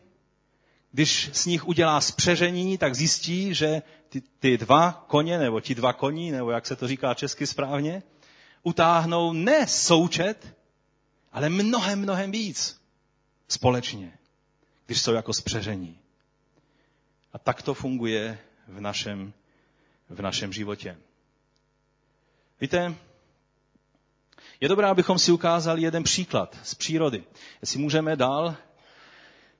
[0.92, 5.92] když s nich udělá spřežení, tak zjistí, že ty, ty dva koně, nebo ti dva
[5.92, 8.02] koní, nebo jak se to říká česky správně,
[8.62, 10.56] utáhnou ne součet,
[11.32, 12.80] ale mnohem, mnohem víc
[13.48, 14.18] společně,
[14.86, 15.98] když jsou jako spřežení.
[17.32, 18.38] A tak to funguje
[18.68, 19.32] v našem,
[20.08, 20.96] v našem životě.
[22.60, 22.94] Víte,
[24.60, 27.24] je dobré, abychom si ukázali jeden příklad z přírody.
[27.60, 28.56] Jestli můžeme dál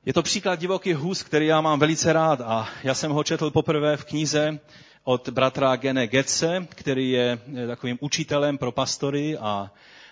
[0.07, 3.51] je to příklad divoký hus, který já mám velice rád a já jsem ho četl
[3.51, 4.59] poprvé v knize
[5.05, 9.71] od bratra Gene Getze, který je takovým učitelem pro pastory a,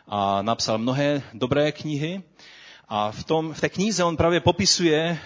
[0.08, 2.22] a napsal mnohé dobré knihy.
[2.88, 5.18] A v, tom, v té knize on právě popisuje e,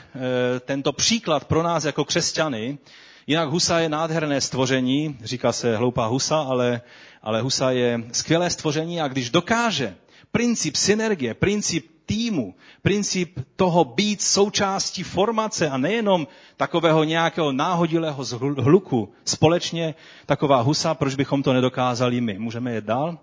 [0.60, 2.78] tento příklad pro nás jako křesťany.
[3.26, 6.80] Jinak husa je nádherné stvoření, říká se hloupá husa, ale,
[7.22, 9.96] ale husa je skvělé stvoření a když dokáže
[10.32, 16.26] princip synergie, princip týmu, princip toho být součástí formace a nejenom
[16.56, 18.24] takového nějakého náhodilého
[18.58, 19.12] hluku.
[19.24, 19.94] Společně
[20.26, 22.38] taková husa, proč bychom to nedokázali my?
[22.38, 23.18] Můžeme jít dál?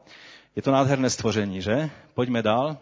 [0.55, 1.89] Je to nádherné stvoření, že?
[2.13, 2.77] Pojďme dál.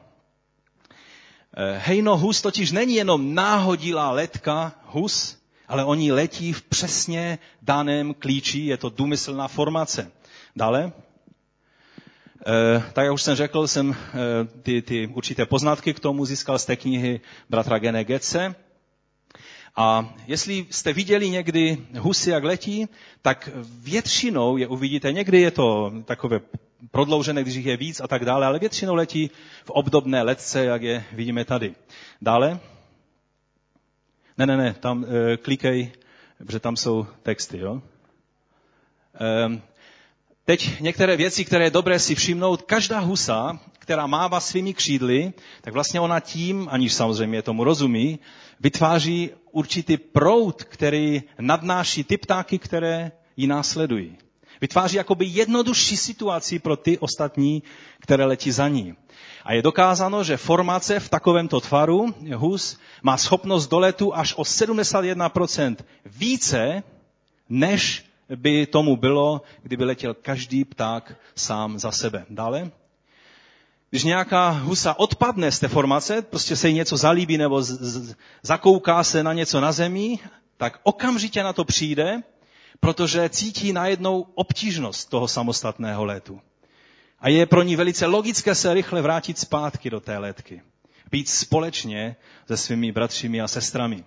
[1.57, 5.37] Eh, hejno hus totiž není jenom náhodilá letka hus,
[5.67, 10.11] ale oni letí v přesně daném klíči, je to důmyslná formace.
[10.55, 10.91] Dále.
[12.41, 14.15] Eh, tak jak už jsem řekl, jsem eh,
[14.61, 18.55] ty, ty určité poznatky k tomu získal z té knihy bratra Gene Getze.
[19.75, 22.87] A jestli jste viděli někdy husy, jak letí,
[23.21, 23.49] tak
[23.81, 26.39] většinou je uvidíte, někdy je to takové
[26.91, 29.29] prodloužené, když jich je víc a tak dále, ale většinou letí
[29.65, 31.75] v obdobné letce, jak je vidíme tady.
[32.21, 32.59] Dále.
[34.37, 35.91] Ne, ne, ne, tam e, klikej,
[36.37, 37.81] protože tam jsou texty, jo.
[39.21, 39.61] E,
[40.49, 42.61] Teď některé věci, které je dobré si všimnout.
[42.61, 48.19] Každá husa, která mává svými křídly, tak vlastně ona tím, aniž samozřejmě tomu rozumí,
[48.59, 54.17] vytváří určitý proud, který nadnáší ty ptáky, které ji následují.
[54.61, 57.63] Vytváří jakoby jednodušší situaci pro ty ostatní,
[57.99, 58.95] které letí za ní.
[59.43, 65.75] A je dokázáno, že formace v takovémto tvaru hus má schopnost doletu až o 71%
[66.05, 66.83] více,
[67.49, 72.25] než by tomu bylo, kdyby letěl každý pták sám za sebe.
[72.29, 72.71] Dále.
[73.89, 78.15] Když nějaká husa odpadne z té formace, prostě se jí něco zalíbí nebo z, z,
[78.41, 80.19] zakouká se na něco na zemi,
[80.57, 82.23] tak okamžitě na to přijde,
[82.79, 86.41] protože cítí najednou obtížnost toho samostatného letu.
[87.19, 90.61] A je pro ní velice logické se rychle vrátit zpátky do té letky.
[91.11, 92.15] Být společně
[92.47, 94.03] se svými bratřími a sestrami.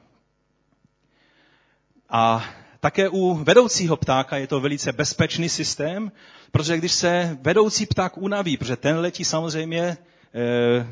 [2.08, 2.44] A
[2.80, 6.12] také u vedoucího ptáka je to velice bezpečný systém,
[6.52, 9.96] protože když se vedoucí pták unaví, protože ten letí samozřejmě e,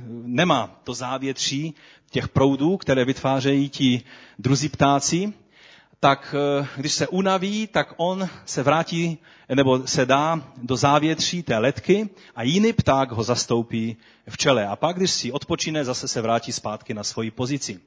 [0.08, 1.74] nemá to závětří
[2.10, 4.02] těch proudů, které vytvářejí ti
[4.38, 5.32] druzí ptáci,
[6.00, 9.18] tak e, když se unaví, tak on se vrátí
[9.54, 13.96] nebo se dá do závětří té letky a jiný pták ho zastoupí
[14.28, 14.66] v čele.
[14.66, 17.80] A pak, když si odpočine, zase se vrátí zpátky na svoji pozici.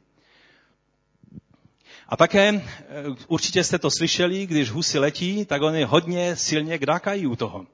[2.11, 2.61] A také eh,
[3.27, 7.65] určitě jste to slyšeli, když husy letí, tak oni hodně silně kdákají u toho.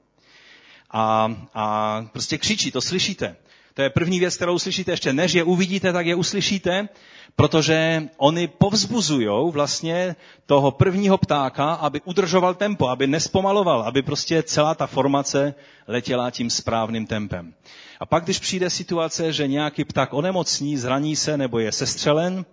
[0.90, 3.36] A, a prostě křičí, to slyšíte.
[3.74, 5.12] To je první věc, kterou slyšíte ještě.
[5.12, 6.88] Než je uvidíte, tak je uslyšíte,
[7.36, 10.16] protože oni povzbuzují vlastně
[10.46, 15.54] toho prvního ptáka, aby udržoval tempo, aby nespomaloval, aby prostě celá ta formace
[15.88, 17.54] letěla tím správným tempem.
[18.00, 22.44] A pak, když přijde situace, že nějaký pták onemocní, zraní se nebo je sestřelen,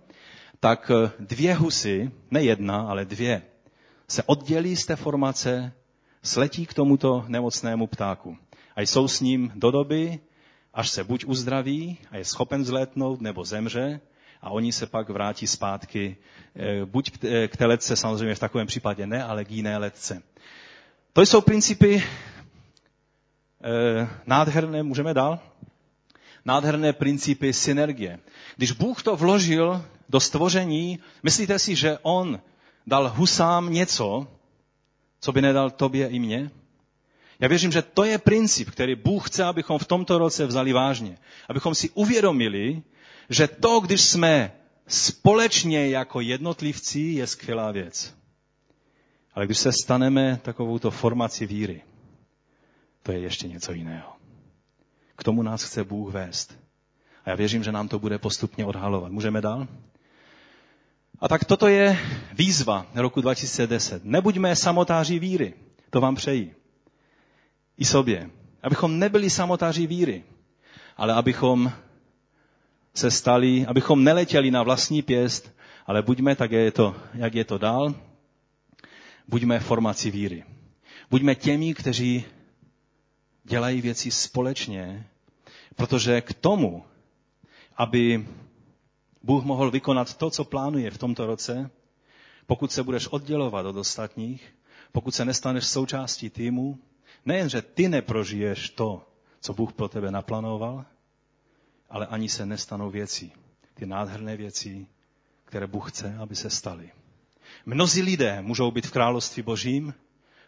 [0.60, 3.42] tak eh, dvě husy, ne jedna, ale dvě,
[4.08, 5.72] se oddělí z té formace,
[6.22, 8.36] sletí k tomuto nemocnému ptáku
[8.76, 10.20] a jsou s ním do doby,
[10.74, 14.00] až se buď uzdraví a je schopen zlétnout, nebo zemře
[14.42, 16.16] a oni se pak vrátí zpátky,
[16.56, 17.10] eh, buď
[17.48, 20.22] k té letce, samozřejmě v takovém případě ne, ale k jiné letce.
[21.12, 22.02] To jsou principy
[24.26, 25.38] nádherné, můžeme dál?
[26.44, 28.18] Nádherné principy synergie.
[28.56, 32.40] Když Bůh to vložil do stvoření, myslíte si, že On
[32.86, 34.28] dal husám něco,
[35.20, 36.50] co by nedal tobě i mně?
[37.40, 41.18] Já věřím, že to je princip, který Bůh chce, abychom v tomto roce vzali vážně.
[41.48, 42.82] Abychom si uvědomili,
[43.30, 44.52] že to, když jsme
[44.86, 48.14] společně jako jednotlivci, je skvělá věc.
[49.34, 51.82] Ale když se staneme takovouto formaci víry,
[53.02, 54.12] to je ještě něco jiného.
[55.16, 56.58] K tomu nás chce Bůh vést.
[57.24, 59.12] A já věřím, že nám to bude postupně odhalovat.
[59.12, 59.68] Můžeme dál?
[61.20, 61.98] A tak toto je
[62.32, 64.04] výzva roku 2010.
[64.04, 65.54] Nebuďme samotáři víry.
[65.90, 66.54] To vám přeji.
[67.78, 68.30] I sobě.
[68.62, 70.24] Abychom nebyli samotáři víry,
[70.96, 71.72] ale abychom
[72.94, 75.52] se stali, abychom neletěli na vlastní pěst,
[75.86, 77.94] ale buďme tak, je to, jak je to dál,
[79.28, 80.44] buďme formaci víry.
[81.10, 82.24] Buďme těmi, kteří
[83.44, 85.06] dělají věci společně,
[85.76, 86.84] protože k tomu,
[87.76, 88.26] aby
[89.26, 91.70] Bůh mohl vykonat to, co plánuje v tomto roce,
[92.46, 94.54] pokud se budeš oddělovat od ostatních,
[94.92, 96.78] pokud se nestaneš součástí týmu,
[97.24, 99.02] nejen, že ty neprožiješ to,
[99.40, 100.84] co Bůh pro tebe naplánoval,
[101.90, 103.30] ale ani se nestanou věci,
[103.74, 104.86] ty nádherné věci,
[105.44, 106.90] které Bůh chce, aby se staly.
[107.66, 109.94] Mnozí lidé můžou být v království božím,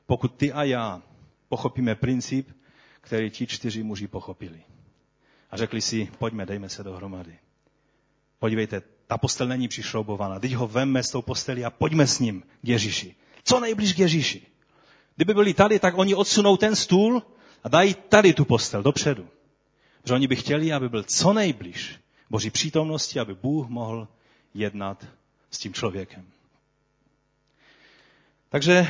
[0.07, 1.03] pokud ty a já
[1.49, 2.49] pochopíme princip,
[3.01, 4.63] který ti čtyři muži pochopili.
[5.51, 7.39] A řekli si, pojďme, dejme se dohromady.
[8.39, 10.39] Podívejte, ta postel není přišroubovaná.
[10.41, 13.15] Teď ho vemme s tou postelí a pojďme s ním k Ježíši.
[13.45, 14.47] Co nejblíž k Ježíši.
[15.17, 17.23] Kdyby byli tady, tak oni odsunou ten stůl
[17.65, 19.29] a dají tady tu postel dopředu.
[20.03, 24.09] Protože oni by chtěli, aby byl co nejblíž Boží přítomnosti, aby Bůh mohl
[24.55, 25.07] jednat
[25.51, 26.27] s tím člověkem.
[28.49, 28.87] Takže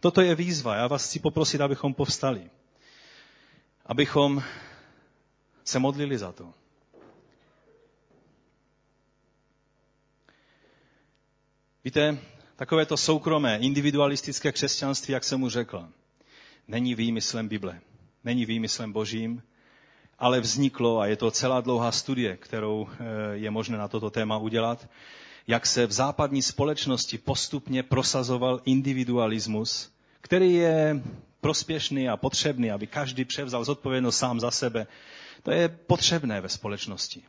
[0.00, 0.74] toto je výzva.
[0.74, 2.50] Já vás chci poprosit, abychom povstali.
[3.86, 4.42] Abychom
[5.64, 6.54] se modlili za to.
[11.84, 12.18] Víte,
[12.56, 15.88] takové to soukromé, individualistické křesťanství, jak jsem mu řekl,
[16.68, 17.80] není výmyslem Bible,
[18.24, 19.42] není výmyslem Božím,
[20.18, 22.96] ale vzniklo, a je to celá dlouhá studie, kterou eh,
[23.32, 24.88] je možné na toto téma udělat,
[25.46, 31.02] jak se v západní společnosti postupně prosazoval individualismus, který je
[31.40, 34.86] prospěšný a potřebný, aby každý převzal zodpovědnost sám za sebe.
[35.42, 37.22] To je potřebné ve společnosti.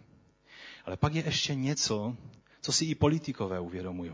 [0.86, 2.16] Ale pak je ještě něco,
[2.62, 4.12] co si i politikové uvědomují.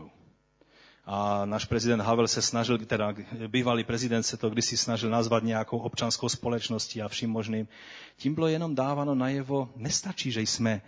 [1.04, 3.14] A náš prezident Havel se snažil, teda
[3.46, 7.68] bývalý prezident se to kdysi snažil nazvat nějakou občanskou společností a vším možným.
[8.16, 10.82] Tím bylo jenom dáváno najevo, nestačí, že jsme,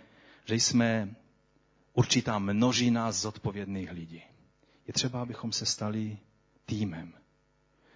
[0.45, 1.15] že jsme
[1.93, 4.21] určitá množina zodpovědných lidí.
[4.87, 6.17] Je třeba, abychom se stali
[6.65, 7.13] týmem,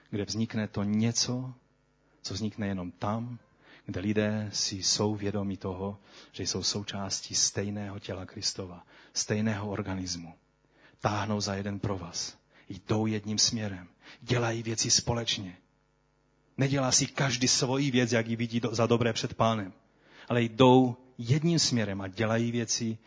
[0.09, 1.53] kde vznikne to něco,
[2.21, 3.39] co vznikne jenom tam,
[3.85, 5.97] kde lidé si jsou vědomi toho,
[6.31, 10.33] že jsou součástí stejného těla Kristova, stejného organismu
[11.01, 12.37] táhnou za jeden provaz.
[12.69, 13.87] Jdou jedním směrem.
[14.21, 15.57] Dělají věci společně.
[16.57, 19.73] Nedělá si každý svoji věc, jak ji vidí za dobré před pánem.
[20.29, 22.97] Ale jdou jedním směrem a dělají věci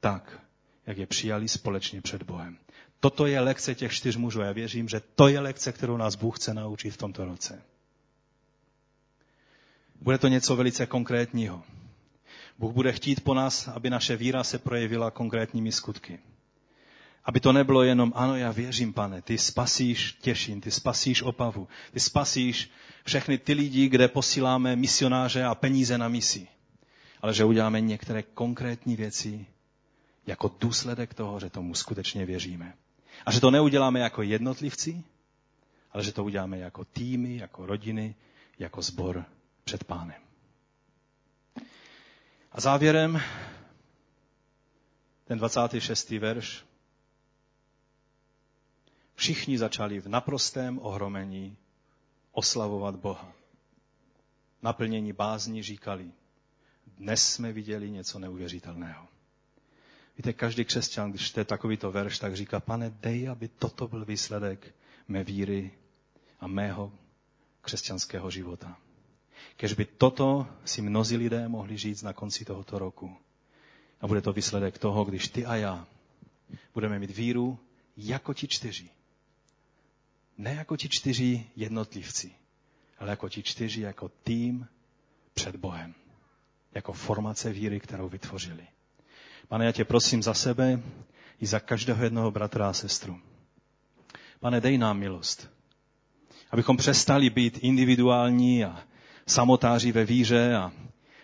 [0.00, 0.40] tak,
[0.86, 2.58] jak je přijali společně před Bohem.
[3.00, 4.40] Toto je lekce těch čtyř mužů.
[4.40, 7.62] Já věřím, že to je lekce, kterou nás Bůh chce naučit v tomto roce.
[10.00, 11.62] Bude to něco velice konkrétního.
[12.58, 16.18] Bůh bude chtít po nás, aby naše víra se projevila konkrétními skutky.
[17.24, 22.00] Aby to nebylo jenom, ano, já věřím, pane, ty spasíš Těšin, ty spasíš Opavu, ty
[22.00, 22.70] spasíš
[23.04, 26.48] všechny ty lidi, kde posíláme misionáře a peníze na misi.
[27.22, 29.46] Ale že uděláme některé konkrétní věci
[30.26, 32.74] jako důsledek toho, že tomu skutečně věříme.
[33.26, 35.04] A že to neuděláme jako jednotlivci,
[35.92, 38.14] ale že to uděláme jako týmy, jako rodiny,
[38.58, 39.24] jako sbor
[39.64, 40.22] před pánem.
[42.52, 43.22] A závěrem
[45.24, 46.10] ten 26.
[46.10, 46.64] verš.
[49.20, 51.56] Všichni začali v naprostém ohromení
[52.32, 53.32] oslavovat Boha.
[54.62, 56.10] Naplnění bázní říkali,
[56.98, 59.06] dnes jsme viděli něco neuvěřitelného.
[60.16, 64.74] Víte, každý křesťan, když čte takovýto verš, tak říká, pane, dej, aby toto byl výsledek
[65.08, 65.70] mé víry
[66.40, 66.92] a mého
[67.60, 68.76] křesťanského života.
[69.56, 73.16] Kež by toto si mnozí lidé mohli říct na konci tohoto roku.
[74.00, 75.86] A bude to výsledek toho, když ty a já
[76.74, 77.58] budeme mít víru
[77.96, 78.90] jako ti čtyři.
[80.40, 82.32] Ne jako ti čtyři jednotlivci,
[82.98, 84.66] ale jako ti čtyři jako tým
[85.34, 85.94] před Bohem.
[86.74, 88.66] Jako formace víry, kterou vytvořili.
[89.48, 90.82] Pane, já tě prosím za sebe
[91.40, 93.20] i za každého jednoho bratra a sestru.
[94.40, 95.50] Pane, dej nám milost,
[96.50, 98.84] abychom přestali být individuální a
[99.26, 100.72] samotáři ve víře a,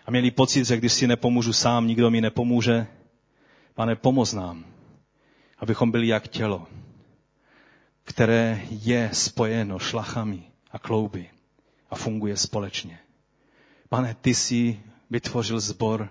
[0.05, 2.87] a měli pocit, že když si nepomůžu sám, nikdo mi nepomůže.
[3.73, 4.65] Pane, pomoz nám,
[5.59, 6.67] abychom byli jak tělo,
[8.07, 11.29] které je spojeno šlachami a klouby
[11.89, 12.99] a funguje společně.
[13.89, 14.79] Pane, ty jsi
[15.09, 16.09] vytvořil zbor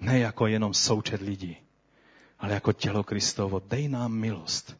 [0.00, 1.56] ne jako jenom součet lidí,
[2.38, 3.62] ale jako tělo Kristovo.
[3.68, 4.76] Dej nám milost,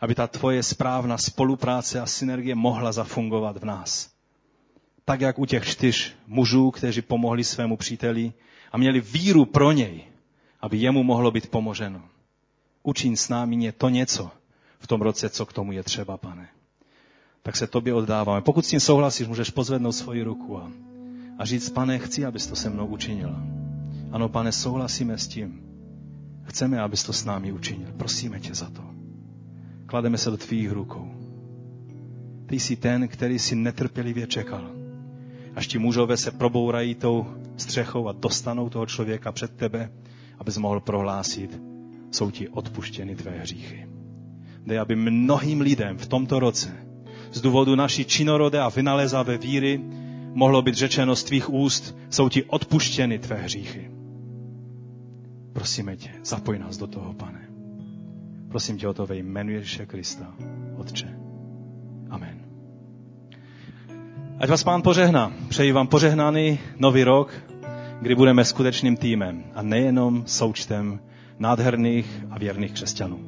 [0.00, 4.10] aby ta tvoje správná spolupráce a synergie mohla zafungovat v nás.
[5.04, 8.32] Tak jak u těch čtyř mužů, kteří pomohli svému příteli
[8.72, 10.04] a měli víru pro něj,
[10.60, 12.02] aby jemu mohlo být pomoženo.
[12.82, 14.37] Učin s námi to něco
[14.78, 16.48] v tom roce, co k tomu je třeba, pane.
[17.42, 18.40] Tak se tobě oddáváme.
[18.40, 20.70] Pokud s tím souhlasíš, můžeš pozvednout svoji ruku a,
[21.38, 23.36] a říct, pane, chci, abys to se mnou učinil.
[24.12, 25.60] Ano, pane, souhlasíme s tím.
[26.42, 27.92] Chceme, abys to s námi učinil.
[27.96, 28.82] Prosíme tě za to.
[29.86, 31.10] Klademe se do tvých rukou.
[32.46, 34.70] Ty jsi ten, který si netrpělivě čekal.
[35.54, 37.26] Až ti mužové se probourají tou
[37.56, 39.92] střechou a dostanou toho člověka před tebe,
[40.38, 41.60] abys mohl prohlásit,
[42.10, 43.87] jsou ti odpuštěny tvé hříchy.
[44.68, 46.68] Dej, aby mnohým lidem v tomto roce
[47.32, 49.80] z důvodu naší činorodé a vynalézavé víry
[50.34, 53.90] mohlo být řečeno z tvých úst, jsou ti odpuštěny tvé hříchy.
[55.52, 57.48] Prosíme tě, zapoj nás do toho, pane.
[58.48, 60.34] Prosím tě o to ve jménu Ježíše Krista,
[60.76, 61.18] Otče.
[62.10, 62.38] Amen.
[64.38, 65.32] Ať vás pán požehná.
[65.48, 67.32] Přeji vám požehnaný nový rok,
[68.00, 71.00] kdy budeme skutečným týmem a nejenom součtem
[71.38, 73.27] nádherných a věrných křesťanů.